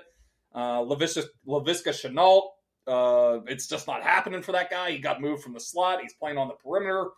Uh, 0.53 0.79
Laviska, 0.79 1.25
Laviska 1.45 1.89
Shenault 1.89 2.43
uh, 2.87 3.39
it's 3.47 3.67
just 3.67 3.87
not 3.87 4.03
happening 4.03 4.41
for 4.41 4.51
that 4.51 4.69
guy. 4.69 4.91
He 4.91 4.99
got 4.99 5.21
moved 5.21 5.43
from 5.43 5.53
the 5.53 5.59
slot. 5.59 6.01
He's 6.01 6.13
playing 6.13 6.37
on 6.37 6.47
the 6.47 6.53
perimeter, 6.53 7.09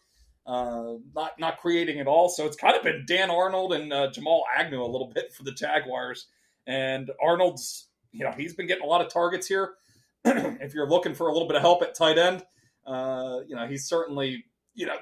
uh, 0.45 0.93
not 1.13 1.39
not 1.39 1.58
creating 1.60 1.99
at 1.99 2.08
all. 2.08 2.30
So 2.30 2.45
it's 2.45 2.56
kind 2.56 2.75
of 2.75 2.84
been 2.84 3.06
Dan 3.06 3.30
Arnold 3.30 3.73
and 3.73 3.91
uh, 3.91 4.12
Jamal 4.12 4.43
Agnew 4.56 4.82
a 4.82 4.88
little 4.88 5.12
bit 5.15 5.34
for 5.34 5.43
the 5.43 5.51
Jaguars. 5.51 6.27
And 6.65 7.12
Arnold's, 7.21 7.89
you 8.12 8.23
know, 8.23 8.32
he's 8.32 8.53
been 8.53 8.67
getting 8.67 8.84
a 8.84 8.88
lot 8.88 9.06
of 9.06 9.12
targets 9.12 9.47
here. 9.47 9.73
if 10.25 10.73
you're 10.73 10.89
looking 10.89 11.15
for 11.15 11.27
a 11.27 11.34
little 11.34 11.47
bit 11.47 11.56
of 11.56 11.62
help 11.62 11.82
at 11.82 11.95
tight 11.95 12.17
end, 12.17 12.43
uh, 12.86 13.39
you 13.47 13.56
know, 13.56 13.67
he's 13.67 13.88
certainly, 13.88 14.43
you 14.73 14.86
know, 14.86 14.95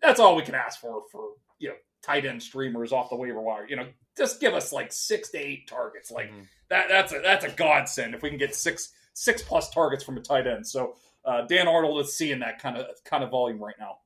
that's 0.00 0.20
all 0.20 0.36
we 0.36 0.42
can 0.42 0.54
ask 0.54 0.80
for 0.80 1.02
for 1.10 1.30
you 1.58 1.68
know 1.68 1.74
tight 2.02 2.26
end 2.26 2.42
streamers 2.42 2.92
off 2.92 3.10
the 3.10 3.16
waiver 3.16 3.40
wire. 3.40 3.66
You 3.68 3.76
know, 3.76 3.86
just 4.16 4.40
give 4.40 4.54
us 4.54 4.72
like 4.72 4.92
six 4.92 5.30
to 5.30 5.38
eight 5.38 5.68
targets. 5.68 6.10
Like 6.10 6.30
mm-hmm. 6.30 6.42
that. 6.68 6.88
That's 6.88 7.12
a 7.12 7.20
that's 7.20 7.44
a 7.44 7.50
godsend 7.50 8.14
if 8.14 8.22
we 8.22 8.28
can 8.28 8.38
get 8.38 8.54
six 8.54 8.92
six 9.14 9.42
plus 9.42 9.70
targets 9.70 10.04
from 10.04 10.16
a 10.16 10.20
tight 10.20 10.46
end. 10.46 10.66
So 10.66 10.96
uh, 11.24 11.42
Dan 11.42 11.68
Arnold 11.68 12.00
is 12.00 12.14
seeing 12.14 12.40
that 12.40 12.60
kind 12.60 12.76
of 12.76 12.86
kind 13.04 13.24
of 13.24 13.30
volume 13.30 13.62
right 13.62 13.76
now. 13.78 13.98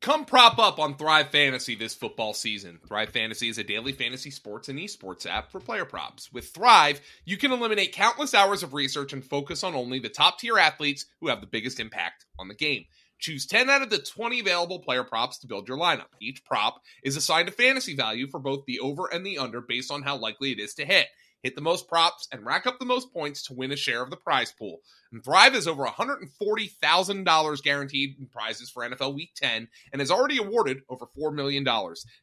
Come 0.00 0.24
prop 0.24 0.58
up 0.58 0.78
on 0.78 0.96
Thrive 0.96 1.28
Fantasy 1.28 1.74
this 1.74 1.94
football 1.94 2.32
season. 2.32 2.78
Thrive 2.88 3.10
Fantasy 3.10 3.50
is 3.50 3.58
a 3.58 3.64
daily 3.64 3.92
fantasy 3.92 4.30
sports 4.30 4.70
and 4.70 4.78
esports 4.78 5.26
app 5.26 5.52
for 5.52 5.60
player 5.60 5.84
props. 5.84 6.32
With 6.32 6.48
Thrive, 6.48 7.02
you 7.26 7.36
can 7.36 7.52
eliminate 7.52 7.92
countless 7.92 8.32
hours 8.32 8.62
of 8.62 8.72
research 8.72 9.12
and 9.12 9.22
focus 9.22 9.62
on 9.62 9.74
only 9.74 9.98
the 9.98 10.08
top 10.08 10.38
tier 10.38 10.58
athletes 10.58 11.04
who 11.20 11.28
have 11.28 11.42
the 11.42 11.46
biggest 11.46 11.80
impact 11.80 12.24
on 12.38 12.48
the 12.48 12.54
game. 12.54 12.86
Choose 13.20 13.46
10 13.46 13.70
out 13.70 13.82
of 13.82 13.90
the 13.90 13.98
20 13.98 14.40
available 14.40 14.80
player 14.80 15.04
props 15.04 15.38
to 15.38 15.46
build 15.46 15.68
your 15.68 15.78
lineup. 15.78 16.06
Each 16.20 16.44
prop 16.44 16.82
is 17.02 17.16
assigned 17.16 17.48
a 17.48 17.52
fantasy 17.52 17.94
value 17.94 18.26
for 18.28 18.40
both 18.40 18.64
the 18.66 18.80
over 18.80 19.06
and 19.06 19.24
the 19.24 19.38
under 19.38 19.60
based 19.60 19.92
on 19.92 20.02
how 20.02 20.16
likely 20.16 20.52
it 20.52 20.58
is 20.58 20.74
to 20.74 20.86
hit 20.86 21.06
hit 21.42 21.54
the 21.54 21.60
most 21.60 21.88
props, 21.88 22.28
and 22.32 22.44
rack 22.44 22.66
up 22.66 22.78
the 22.78 22.84
most 22.84 23.12
points 23.12 23.42
to 23.42 23.54
win 23.54 23.72
a 23.72 23.76
share 23.76 24.02
of 24.02 24.10
the 24.10 24.16
prize 24.16 24.52
pool. 24.52 24.80
And 25.12 25.24
Thrive 25.24 25.54
is 25.54 25.66
over 25.66 25.84
$140,000 25.84 27.62
guaranteed 27.62 28.16
in 28.18 28.26
prizes 28.26 28.70
for 28.70 28.88
NFL 28.88 29.14
Week 29.14 29.30
10 29.36 29.68
and 29.92 30.00
has 30.00 30.10
already 30.10 30.38
awarded 30.38 30.82
over 30.88 31.06
$4 31.18 31.34
million. 31.34 31.66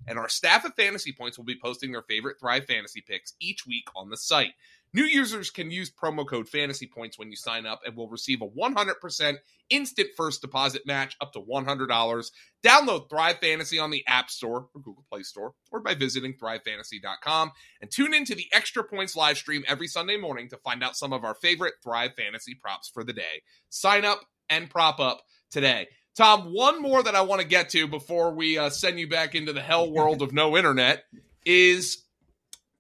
And 0.08 0.20
our 0.20 0.30
staff 0.30 0.66
of 0.66 0.76
Fantasy 0.76 1.12
Points 1.12 1.38
will 1.38 1.46
be 1.46 1.60
posting 1.62 1.92
their 1.92 2.04
favorite 2.04 2.40
Thrive 2.40 2.66
fantasy 2.66 3.04
picks 3.06 3.34
each 3.40 3.66
week 3.66 3.88
on 3.96 4.10
the 4.10 4.18
site. 4.18 4.54
New 4.98 5.06
users 5.06 5.52
can 5.52 5.70
use 5.70 5.92
promo 5.92 6.28
code 6.28 6.50
Fantasy 6.50 6.88
Points 6.88 7.20
when 7.20 7.30
you 7.30 7.36
sign 7.36 7.68
up 7.68 7.82
and 7.86 7.96
will 7.96 8.10
receive 8.10 8.42
a 8.42 8.48
100% 8.48 9.38
instant 9.70 10.10
first 10.18 10.42
deposit 10.42 10.88
match 10.88 11.16
up 11.22 11.32
to 11.34 11.40
$100. 11.40 12.32
Download 12.66 13.08
Thrive 13.08 13.38
Fantasy 13.38 13.78
on 13.78 13.92
the 13.92 14.04
App 14.08 14.32
Store 14.32 14.70
or 14.74 14.82
Google 14.82 15.06
Play 15.08 15.22
Store 15.22 15.54
or 15.72 15.82
by 15.82 15.94
visiting 15.94 16.34
thrivefantasy.com 16.34 17.52
and 17.80 17.92
tune 17.92 18.16
in 18.16 18.26
to 18.26 18.34
the 18.34 18.48
Extra 18.52 18.84
Points 18.84 19.16
live 19.16 19.38
stream 19.38 19.64
every 19.68 19.86
Sunday 19.86 20.18
morning 20.18 20.50
to 20.50 20.58
find 20.58 20.84
out 20.84 20.98
some 20.98 21.14
of 21.14 21.24
our 21.24 21.36
favorite 21.36 21.76
Thrive 21.84 22.16
Fantasy 22.16 22.56
props 22.56 22.90
for 22.90 23.04
the 23.04 23.14
day. 23.14 23.44
Sign 23.70 24.04
up 24.04 24.22
and 24.50 24.68
prop 24.68 25.00
up 25.00 25.22
today. 25.52 25.90
Tom, 26.16 26.52
one 26.52 26.82
more 26.82 27.04
that 27.04 27.14
I 27.14 27.22
want 27.22 27.40
to 27.42 27.48
get 27.48 27.70
to 27.70 27.88
before 27.88 28.34
we 28.34 28.58
uh, 28.58 28.72
send 28.72 29.00
you 29.00 29.08
back 29.08 29.36
into 29.36 29.54
the 29.54 29.62
hell 29.62 29.92
world 29.92 30.24
of 30.24 30.34
no 30.34 30.58
internet 30.58 31.04
is 31.46 32.07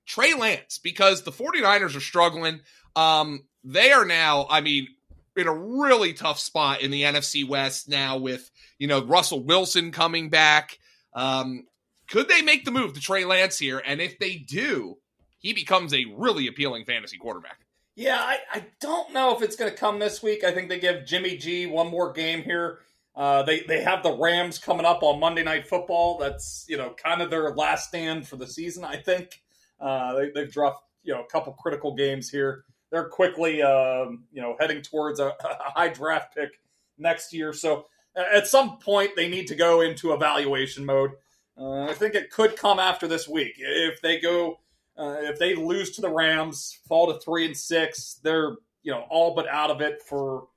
Trey 0.07 0.33
Lance 0.33 0.79
because 0.79 1.21
the 1.21 1.31
49ers 1.31 1.95
are 1.95 2.01
struggling. 2.01 2.61
Um, 2.95 3.43
they 3.63 3.91
are 3.91 4.05
now, 4.05 4.47
I 4.49 4.61
mean, 4.61 4.87
in 5.35 5.47
a 5.47 5.53
really 5.53 6.13
tough 6.13 6.39
spot 6.39 6.81
in 6.81 6.89
the 6.89 7.03
NFC 7.03 7.47
West 7.47 7.87
now 7.87 8.17
with, 8.17 8.49
you 8.79 8.87
know, 8.87 9.03
Russell 9.03 9.43
Wilson 9.43 9.91
coming 9.91 10.29
back. 10.29 10.79
Um, 11.13 11.65
could 12.07 12.29
they 12.29 12.41
make 12.41 12.65
the 12.65 12.71
move 12.71 12.93
to 12.93 12.99
Trey 12.99 13.25
Lance 13.25 13.59
here? 13.59 13.81
And 13.85 14.01
if 14.01 14.17
they 14.17 14.35
do, 14.35 14.97
he 15.39 15.53
becomes 15.53 15.93
a 15.93 16.05
really 16.15 16.47
appealing 16.47 16.85
fantasy 16.85 17.17
quarterback. 17.17 17.59
Yeah, 17.95 18.19
I, 18.19 18.37
I 18.51 18.65
don't 18.79 19.11
know 19.11 19.35
if 19.35 19.41
it's 19.41 19.55
going 19.55 19.71
to 19.71 19.77
come 19.77 19.99
this 19.99 20.23
week. 20.23 20.43
I 20.43 20.51
think 20.51 20.69
they 20.69 20.79
give 20.79 21.05
Jimmy 21.05 21.35
G 21.35 21.65
one 21.65 21.89
more 21.89 22.13
game 22.13 22.43
here. 22.43 22.79
Uh, 23.15 23.41
they 23.41 23.61
they 23.61 23.81
have 23.81 24.03
the 24.03 24.15
Rams 24.15 24.59
coming 24.59 24.85
up 24.85 25.01
on 25.01 25.19
Monday 25.19 25.43
Night 25.43 25.67
Football. 25.67 26.19
That's 26.19 26.65
you 26.69 26.77
know 26.77 26.91
kind 26.91 27.23
of 27.23 27.31
their 27.31 27.49
last 27.55 27.87
stand 27.87 28.27
for 28.27 28.35
the 28.35 28.45
season. 28.45 28.83
I 28.83 28.97
think 28.97 29.41
uh, 29.79 30.15
they, 30.15 30.31
they've 30.31 30.51
dropped 30.51 30.83
you 31.03 31.13
know 31.13 31.21
a 31.21 31.27
couple 31.27 31.53
critical 31.53 31.95
games 31.95 32.29
here. 32.29 32.63
They're 32.91 33.09
quickly 33.09 33.61
um, 33.61 34.25
you 34.31 34.41
know 34.41 34.55
heading 34.59 34.81
towards 34.81 35.19
a, 35.19 35.27
a 35.39 35.71
high 35.71 35.89
draft 35.89 36.35
pick 36.35 36.59
next 36.97 37.33
year. 37.33 37.53
So 37.53 37.85
at 38.15 38.47
some 38.47 38.77
point 38.79 39.11
they 39.15 39.27
need 39.27 39.47
to 39.47 39.55
go 39.55 39.81
into 39.81 40.13
evaluation 40.13 40.85
mode. 40.85 41.11
Uh, 41.59 41.85
I 41.85 41.93
think 41.93 42.13
it 42.13 42.29
could 42.29 42.55
come 42.55 42.79
after 42.79 43.07
this 43.07 43.27
week 43.27 43.53
if 43.57 44.01
they 44.01 44.19
go 44.19 44.59
uh, 44.97 45.17
if 45.21 45.37
they 45.37 45.55
lose 45.55 45.91
to 45.91 46.01
the 46.01 46.09
Rams, 46.09 46.79
fall 46.87 47.13
to 47.13 47.19
three 47.19 47.45
and 47.45 47.55
six, 47.55 48.19
they're 48.23 48.55
you 48.83 48.91
know 48.91 49.05
all 49.09 49.35
but 49.35 49.47
out 49.47 49.69
of 49.71 49.81
it 49.81 50.01
for. 50.01 50.47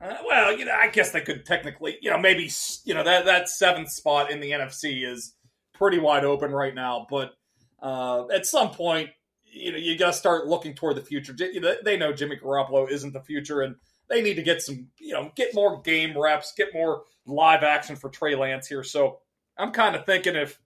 Uh, 0.00 0.16
well, 0.26 0.56
you 0.56 0.64
know, 0.64 0.76
I 0.78 0.88
guess 0.88 1.12
they 1.12 1.20
could 1.20 1.46
technically, 1.46 1.96
you 2.02 2.10
know, 2.10 2.18
maybe 2.18 2.50
you 2.84 2.92
know 2.92 3.04
that 3.04 3.24
that 3.24 3.48
seventh 3.48 3.90
spot 3.90 4.30
in 4.30 4.40
the 4.40 4.50
NFC 4.50 5.08
is 5.08 5.34
pretty 5.72 5.98
wide 5.98 6.24
open 6.24 6.50
right 6.50 6.74
now. 6.74 7.06
But 7.08 7.34
uh, 7.80 8.28
at 8.28 8.46
some 8.46 8.70
point, 8.70 9.10
you 9.44 9.72
know, 9.72 9.78
you 9.78 9.96
got 9.96 10.08
to 10.08 10.12
start 10.12 10.46
looking 10.46 10.74
toward 10.74 10.96
the 10.96 11.02
future. 11.02 11.34
They 11.84 11.96
know 11.96 12.12
Jimmy 12.12 12.36
Garoppolo 12.36 12.90
isn't 12.90 13.12
the 13.12 13.22
future, 13.22 13.62
and 13.62 13.76
they 14.08 14.22
need 14.22 14.34
to 14.34 14.42
get 14.42 14.62
some, 14.62 14.88
you 14.98 15.12
know, 15.12 15.30
get 15.34 15.54
more 15.54 15.80
game 15.80 16.16
reps, 16.16 16.52
get 16.56 16.74
more 16.74 17.04
live 17.26 17.62
action 17.62 17.96
for 17.96 18.10
Trey 18.10 18.34
Lance 18.34 18.66
here. 18.66 18.82
So 18.82 19.18
I'm 19.56 19.72
kind 19.72 19.96
of 19.96 20.04
thinking 20.04 20.36
if 20.36 20.58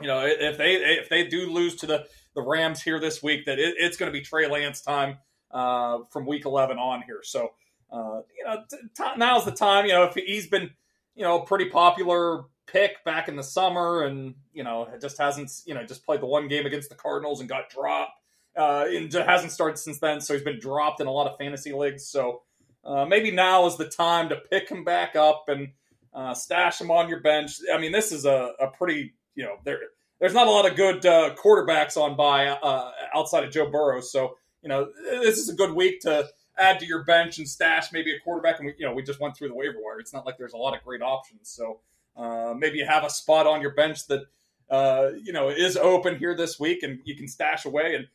you 0.00 0.06
know 0.06 0.24
if 0.24 0.58
they 0.58 0.74
if 0.74 1.08
they 1.08 1.26
do 1.26 1.50
lose 1.50 1.76
to 1.76 1.86
the 1.86 2.06
the 2.34 2.42
Rams 2.42 2.82
here 2.82 3.00
this 3.00 3.22
week 3.22 3.46
that 3.46 3.58
it, 3.58 3.74
it's 3.78 3.96
going 3.96 4.12
to 4.12 4.16
be 4.16 4.24
Trey 4.24 4.46
Lance 4.48 4.80
time 4.80 5.18
uh, 5.50 5.98
from 6.10 6.26
week 6.26 6.44
11 6.44 6.78
on 6.78 7.02
here. 7.02 7.20
So, 7.22 7.52
uh, 7.90 8.20
you 8.36 8.44
know, 8.44 8.62
t- 8.70 8.76
t- 8.96 9.16
now's 9.16 9.44
the 9.44 9.50
time. 9.50 9.86
You 9.86 9.92
know, 9.92 10.04
if 10.04 10.14
he's 10.14 10.46
been, 10.46 10.70
you 11.14 11.24
know, 11.24 11.40
pretty 11.40 11.66
popular 11.66 12.44
pick 12.70 13.04
back 13.04 13.28
in 13.28 13.36
the 13.36 13.42
summer 13.42 14.02
and, 14.02 14.34
you 14.52 14.62
know, 14.62 14.88
just 15.00 15.18
hasn't, 15.18 15.50
you 15.66 15.74
know, 15.74 15.84
just 15.84 16.04
played 16.04 16.20
the 16.20 16.26
one 16.26 16.48
game 16.48 16.66
against 16.66 16.88
the 16.88 16.94
Cardinals 16.94 17.40
and 17.40 17.48
got 17.48 17.70
dropped. 17.70 18.12
Uh, 18.56 18.86
and 18.88 19.12
hasn't 19.12 19.52
started 19.52 19.78
since 19.78 20.00
then, 20.00 20.20
so 20.20 20.34
he's 20.34 20.42
been 20.42 20.58
dropped 20.58 21.00
in 21.00 21.06
a 21.06 21.12
lot 21.12 21.28
of 21.28 21.38
fantasy 21.38 21.72
leagues. 21.72 22.04
So 22.04 22.42
uh, 22.84 23.04
maybe 23.04 23.30
now 23.30 23.66
is 23.66 23.76
the 23.76 23.88
time 23.88 24.30
to 24.30 24.36
pick 24.36 24.68
him 24.68 24.82
back 24.82 25.14
up 25.14 25.44
and 25.46 25.68
uh, 26.12 26.34
stash 26.34 26.80
him 26.80 26.90
on 26.90 27.08
your 27.08 27.20
bench. 27.20 27.52
I 27.72 27.78
mean, 27.78 27.92
this 27.92 28.10
is 28.10 28.24
a, 28.24 28.52
a 28.58 28.66
pretty, 28.68 29.14
you 29.36 29.44
know, 29.44 29.58
there 29.64 29.78
there's 30.20 30.34
not 30.34 30.46
a 30.46 30.50
lot 30.50 30.68
of 30.68 30.76
good 30.76 31.04
uh, 31.06 31.34
quarterbacks 31.36 31.96
on 31.96 32.16
by 32.16 32.48
uh, 32.48 32.90
outside 33.14 33.44
of 33.44 33.50
Joe 33.50 33.70
Burrow. 33.70 34.00
So 34.00 34.36
you 34.62 34.68
know 34.68 34.88
this 35.04 35.38
is 35.38 35.48
a 35.48 35.54
good 35.54 35.72
week 35.72 36.00
to 36.00 36.26
add 36.58 36.80
to 36.80 36.86
your 36.86 37.04
bench 37.04 37.38
and 37.38 37.48
stash 37.48 37.92
maybe 37.92 38.14
a 38.14 38.18
quarterback. 38.20 38.58
And 38.58 38.66
we 38.66 38.74
you 38.78 38.86
know 38.86 38.94
we 38.94 39.02
just 39.02 39.20
went 39.20 39.36
through 39.36 39.48
the 39.48 39.54
waiver 39.54 39.78
wire. 39.80 40.00
It's 40.00 40.12
not 40.12 40.26
like 40.26 40.36
there's 40.38 40.54
a 40.54 40.58
lot 40.58 40.76
of 40.76 40.82
great 40.84 41.02
options. 41.02 41.48
So 41.48 41.80
uh, 42.18 42.54
maybe 42.56 42.78
you 42.78 42.86
have 42.86 43.04
a 43.04 43.10
spot 43.10 43.46
on 43.46 43.62
your 43.62 43.74
bench 43.74 44.06
that 44.08 44.24
uh, 44.70 45.10
you 45.22 45.32
know 45.32 45.48
is 45.48 45.76
open 45.76 46.18
here 46.18 46.36
this 46.36 46.58
week, 46.58 46.82
and 46.82 47.00
you 47.04 47.16
can 47.16 47.28
stash 47.28 47.64
away. 47.64 47.94
And 47.94 48.08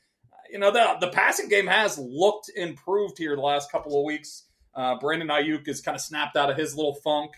you 0.51 0.59
know 0.59 0.71
the 0.71 0.97
the 0.99 1.07
passing 1.07 1.47
game 1.47 1.67
has 1.67 1.97
looked 1.97 2.51
improved 2.55 3.17
here 3.17 3.35
the 3.35 3.41
last 3.41 3.71
couple 3.71 3.97
of 3.97 4.05
weeks. 4.05 4.43
Uh, 4.75 4.97
Brandon 4.99 5.29
Aiyuk 5.29 5.65
has 5.67 5.81
kind 5.81 5.95
of 5.95 6.01
snapped 6.01 6.35
out 6.35 6.49
of 6.49 6.57
his 6.57 6.75
little 6.75 6.95
funk. 6.95 7.31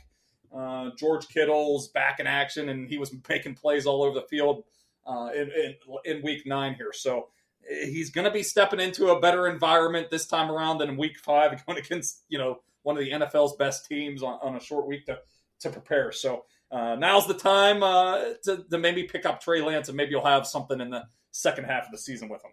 Uh, 0.55 0.91
George 0.97 1.27
Kittle's 1.27 1.89
back 1.89 2.19
in 2.19 2.27
action, 2.27 2.69
and 2.69 2.87
he 2.87 2.97
was 2.97 3.13
making 3.29 3.55
plays 3.55 3.85
all 3.85 4.03
over 4.03 4.13
the 4.13 4.25
field 4.27 4.63
uh, 5.05 5.29
in, 5.35 5.51
in, 5.51 5.75
in 6.05 6.23
week 6.23 6.45
nine 6.45 6.75
here. 6.75 6.93
So 6.93 7.27
he's 7.67 8.09
going 8.09 8.25
to 8.25 8.31
be 8.31 8.43
stepping 8.43 8.79
into 8.79 9.09
a 9.09 9.19
better 9.19 9.47
environment 9.47 10.09
this 10.09 10.25
time 10.25 10.49
around 10.49 10.77
than 10.77 10.89
in 10.89 10.97
week 10.97 11.17
five, 11.19 11.63
going 11.65 11.77
against 11.77 12.23
you 12.29 12.37
know 12.37 12.61
one 12.83 12.97
of 12.97 13.03
the 13.03 13.11
NFL's 13.11 13.55
best 13.55 13.85
teams 13.85 14.23
on, 14.23 14.39
on 14.41 14.55
a 14.55 14.59
short 14.59 14.87
week 14.87 15.05
to 15.05 15.19
to 15.59 15.69
prepare. 15.69 16.11
So 16.11 16.45
uh, 16.71 16.95
now's 16.95 17.27
the 17.27 17.33
time 17.33 17.83
uh, 17.83 18.19
to, 18.43 18.65
to 18.69 18.77
maybe 18.77 19.03
pick 19.03 19.25
up 19.25 19.41
Trey 19.41 19.61
Lance, 19.61 19.87
and 19.87 19.97
maybe 19.97 20.11
you'll 20.11 20.25
have 20.25 20.47
something 20.47 20.79
in 20.81 20.89
the 20.89 21.03
second 21.31 21.65
half 21.65 21.85
of 21.85 21.91
the 21.91 21.97
season 21.97 22.29
with 22.29 22.43
him. 22.43 22.51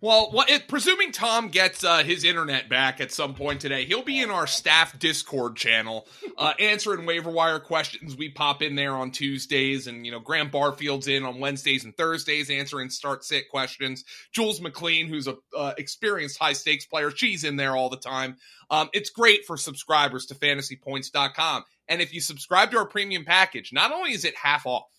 Well, 0.00 0.32
it, 0.48 0.66
presuming 0.66 1.12
Tom 1.12 1.48
gets 1.48 1.84
uh, 1.84 2.02
his 2.02 2.24
internet 2.24 2.68
back 2.68 3.00
at 3.00 3.12
some 3.12 3.34
point 3.34 3.60
today, 3.60 3.84
he'll 3.84 4.02
be 4.02 4.20
in 4.20 4.30
our 4.30 4.48
staff 4.48 4.98
Discord 4.98 5.54
channel 5.54 6.08
uh, 6.36 6.54
answering 6.60 7.06
waiver 7.06 7.30
wire 7.30 7.60
questions. 7.60 8.16
We 8.16 8.28
pop 8.30 8.62
in 8.62 8.74
there 8.74 8.94
on 8.94 9.12
Tuesdays, 9.12 9.86
and 9.86 10.04
you 10.04 10.10
know 10.10 10.18
Graham 10.18 10.50
Barfield's 10.50 11.06
in 11.06 11.24
on 11.24 11.38
Wednesdays 11.38 11.84
and 11.84 11.96
Thursdays 11.96 12.50
answering 12.50 12.90
start 12.90 13.24
sit 13.24 13.48
questions. 13.48 14.04
Jules 14.32 14.60
McLean, 14.60 15.06
who's 15.06 15.28
a 15.28 15.36
uh, 15.56 15.74
experienced 15.78 16.36
high 16.36 16.54
stakes 16.54 16.84
player, 16.84 17.12
she's 17.12 17.44
in 17.44 17.54
there 17.54 17.76
all 17.76 17.88
the 17.88 17.96
time. 17.96 18.38
Um, 18.70 18.88
it's 18.92 19.10
great 19.10 19.44
for 19.46 19.56
subscribers 19.56 20.26
to 20.26 20.34
FantasyPoints.com, 20.34 21.64
and 21.92 22.00
if 22.00 22.14
you 22.14 22.20
subscribe 22.20 22.70
to 22.70 22.78
our 22.78 22.86
premium 22.86 23.24
package, 23.24 23.70
not 23.72 23.92
only 23.92 24.12
is 24.12 24.24
it 24.24 24.34
half 24.36 24.66
off 24.66 24.90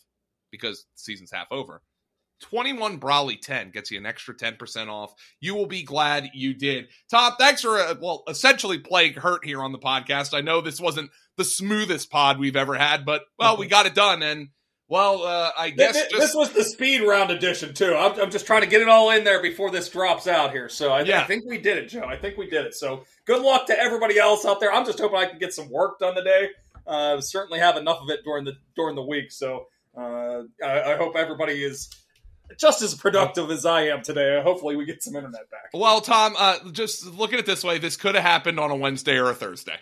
because 0.51 0.83
the 0.83 0.99
season's 0.99 1.31
half 1.31 1.47
over 1.51 1.81
21 2.41 2.99
Brolley 2.99 3.39
10 3.39 3.71
gets 3.71 3.89
you 3.89 3.97
an 3.97 4.05
extra 4.05 4.35
10% 4.35 4.89
off. 4.89 5.13
You 5.39 5.55
will 5.55 5.65
be 5.65 5.83
glad 5.83 6.29
you 6.33 6.53
did. 6.53 6.87
Tom, 7.09 7.33
thanks 7.39 7.61
for, 7.61 7.79
uh, 7.79 7.95
well, 7.99 8.23
essentially 8.27 8.79
playing 8.79 9.13
hurt 9.13 9.45
here 9.45 9.61
on 9.61 9.71
the 9.71 9.79
podcast. 9.79 10.33
I 10.33 10.41
know 10.41 10.61
this 10.61 10.79
wasn't 10.79 11.09
the 11.37 11.45
smoothest 11.45 12.11
pod 12.11 12.39
we've 12.39 12.55
ever 12.55 12.75
had, 12.75 13.05
but, 13.05 13.23
well, 13.39 13.57
we 13.57 13.67
got 13.67 13.85
it 13.85 13.95
done. 13.95 14.21
And, 14.21 14.49
well, 14.89 15.23
uh, 15.23 15.51
I 15.57 15.69
guess 15.69 15.93
this, 15.93 16.11
just... 16.11 16.21
this, 16.21 16.35
was 16.35 16.51
the 16.51 16.63
speed 16.63 17.01
round 17.01 17.31
edition, 17.31 17.73
too. 17.73 17.95
I'm, 17.95 18.19
I'm, 18.19 18.29
just 18.29 18.45
trying 18.45 18.61
to 18.61 18.67
get 18.67 18.81
it 18.81 18.89
all 18.89 19.09
in 19.11 19.23
there 19.23 19.41
before 19.41 19.71
this 19.71 19.89
drops 19.89 20.27
out 20.27 20.51
here. 20.51 20.69
So 20.69 20.91
I, 20.91 21.01
yeah. 21.01 21.21
I 21.21 21.23
think 21.23 21.45
we 21.47 21.57
did 21.57 21.77
it, 21.77 21.87
Joe. 21.87 22.03
I 22.03 22.17
think 22.17 22.37
we 22.37 22.49
did 22.49 22.65
it. 22.65 22.75
So 22.75 23.05
good 23.25 23.41
luck 23.41 23.67
to 23.67 23.79
everybody 23.79 24.19
else 24.19 24.45
out 24.45 24.59
there. 24.59 24.71
I'm 24.71 24.85
just 24.85 24.99
hoping 24.99 25.17
I 25.17 25.25
can 25.25 25.39
get 25.39 25.53
some 25.53 25.69
work 25.71 25.99
done 25.99 26.15
today. 26.15 26.49
Uh, 26.85 27.21
certainly 27.21 27.59
have 27.59 27.77
enough 27.77 28.01
of 28.01 28.09
it 28.09 28.23
during 28.23 28.45
the 28.45 28.53
during 28.75 28.95
the 28.95 29.03
week. 29.03 29.31
So 29.31 29.67
uh, 29.97 30.43
I, 30.63 30.93
I 30.93 30.97
hope 30.97 31.15
everybody 31.15 31.63
is 31.63 31.89
just 32.57 32.81
as 32.81 32.93
productive 32.93 33.49
as 33.51 33.65
I 33.65 33.87
am 33.87 34.01
today. 34.01 34.41
Hopefully, 34.43 34.75
we 34.75 34.85
get 34.85 35.01
some 35.01 35.15
internet 35.15 35.49
back. 35.49 35.69
Well, 35.73 36.01
Tom, 36.01 36.35
uh, 36.37 36.71
just 36.71 37.05
look 37.05 37.33
at 37.33 37.39
it 37.39 37.45
this 37.45 37.63
way: 37.63 37.77
this 37.77 37.95
could 37.95 38.15
have 38.15 38.23
happened 38.23 38.59
on 38.59 38.71
a 38.71 38.75
Wednesday 38.75 39.17
or 39.17 39.29
a 39.29 39.33
Thursday. 39.33 39.77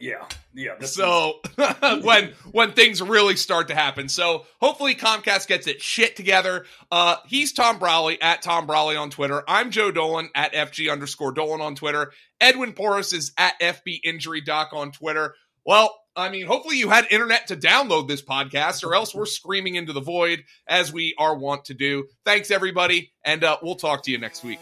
Yeah, 0.00 0.26
yeah. 0.54 0.80
So 0.80 1.40
when 2.02 2.32
when 2.50 2.72
things 2.72 3.00
really 3.00 3.36
start 3.36 3.68
to 3.68 3.74
happen, 3.74 4.08
so 4.08 4.44
hopefully 4.60 4.96
Comcast 4.96 5.46
gets 5.46 5.66
it 5.68 5.80
shit 5.80 6.16
together. 6.16 6.66
Uh, 6.90 7.16
he's 7.26 7.52
Tom 7.52 7.78
Brolley 7.78 8.18
at 8.20 8.42
Tom 8.42 8.66
Brolley 8.66 9.00
on 9.00 9.10
Twitter. 9.10 9.44
I'm 9.46 9.70
Joe 9.70 9.92
Dolan 9.92 10.30
at 10.34 10.52
FG 10.52 10.90
underscore 10.90 11.32
Dolan 11.32 11.60
on 11.60 11.76
Twitter. 11.76 12.12
Edwin 12.40 12.72
Porras 12.72 13.12
is 13.12 13.32
at 13.38 13.58
FB 13.60 14.00
Injury 14.02 14.40
Doc 14.40 14.70
on 14.72 14.90
Twitter. 14.90 15.36
Well, 15.64 15.96
I 16.16 16.28
mean, 16.28 16.46
hopefully 16.46 16.78
you 16.78 16.90
had 16.90 17.06
internet 17.10 17.48
to 17.48 17.56
download 17.56 18.06
this 18.06 18.22
podcast, 18.22 18.84
or 18.84 18.94
else 18.94 19.14
we're 19.14 19.26
screaming 19.26 19.74
into 19.74 19.92
the 19.92 20.00
void 20.00 20.44
as 20.68 20.92
we 20.92 21.14
are 21.18 21.36
wont 21.36 21.64
to 21.66 21.74
do. 21.74 22.06
Thanks, 22.24 22.52
everybody, 22.52 23.12
and 23.24 23.42
uh, 23.42 23.58
we'll 23.62 23.74
talk 23.74 24.04
to 24.04 24.12
you 24.12 24.18
next 24.18 24.44
week. 24.44 24.60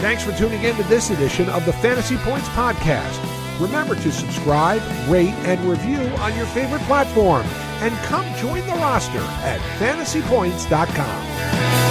Thanks 0.00 0.22
for 0.22 0.32
tuning 0.32 0.62
in 0.62 0.76
to 0.76 0.82
this 0.84 1.10
edition 1.10 1.48
of 1.50 1.64
the 1.64 1.72
Fantasy 1.74 2.16
Points 2.18 2.48
Podcast. 2.50 3.18
Remember 3.60 3.94
to 3.94 4.12
subscribe, 4.12 4.82
rate, 5.08 5.32
and 5.46 5.60
review 5.68 6.00
on 6.18 6.36
your 6.36 6.46
favorite 6.46 6.82
platform. 6.82 7.46
And 7.80 7.94
come 8.06 8.24
join 8.36 8.66
the 8.66 8.74
roster 8.74 9.18
at 9.18 9.60
fantasypoints.com. 9.78 11.85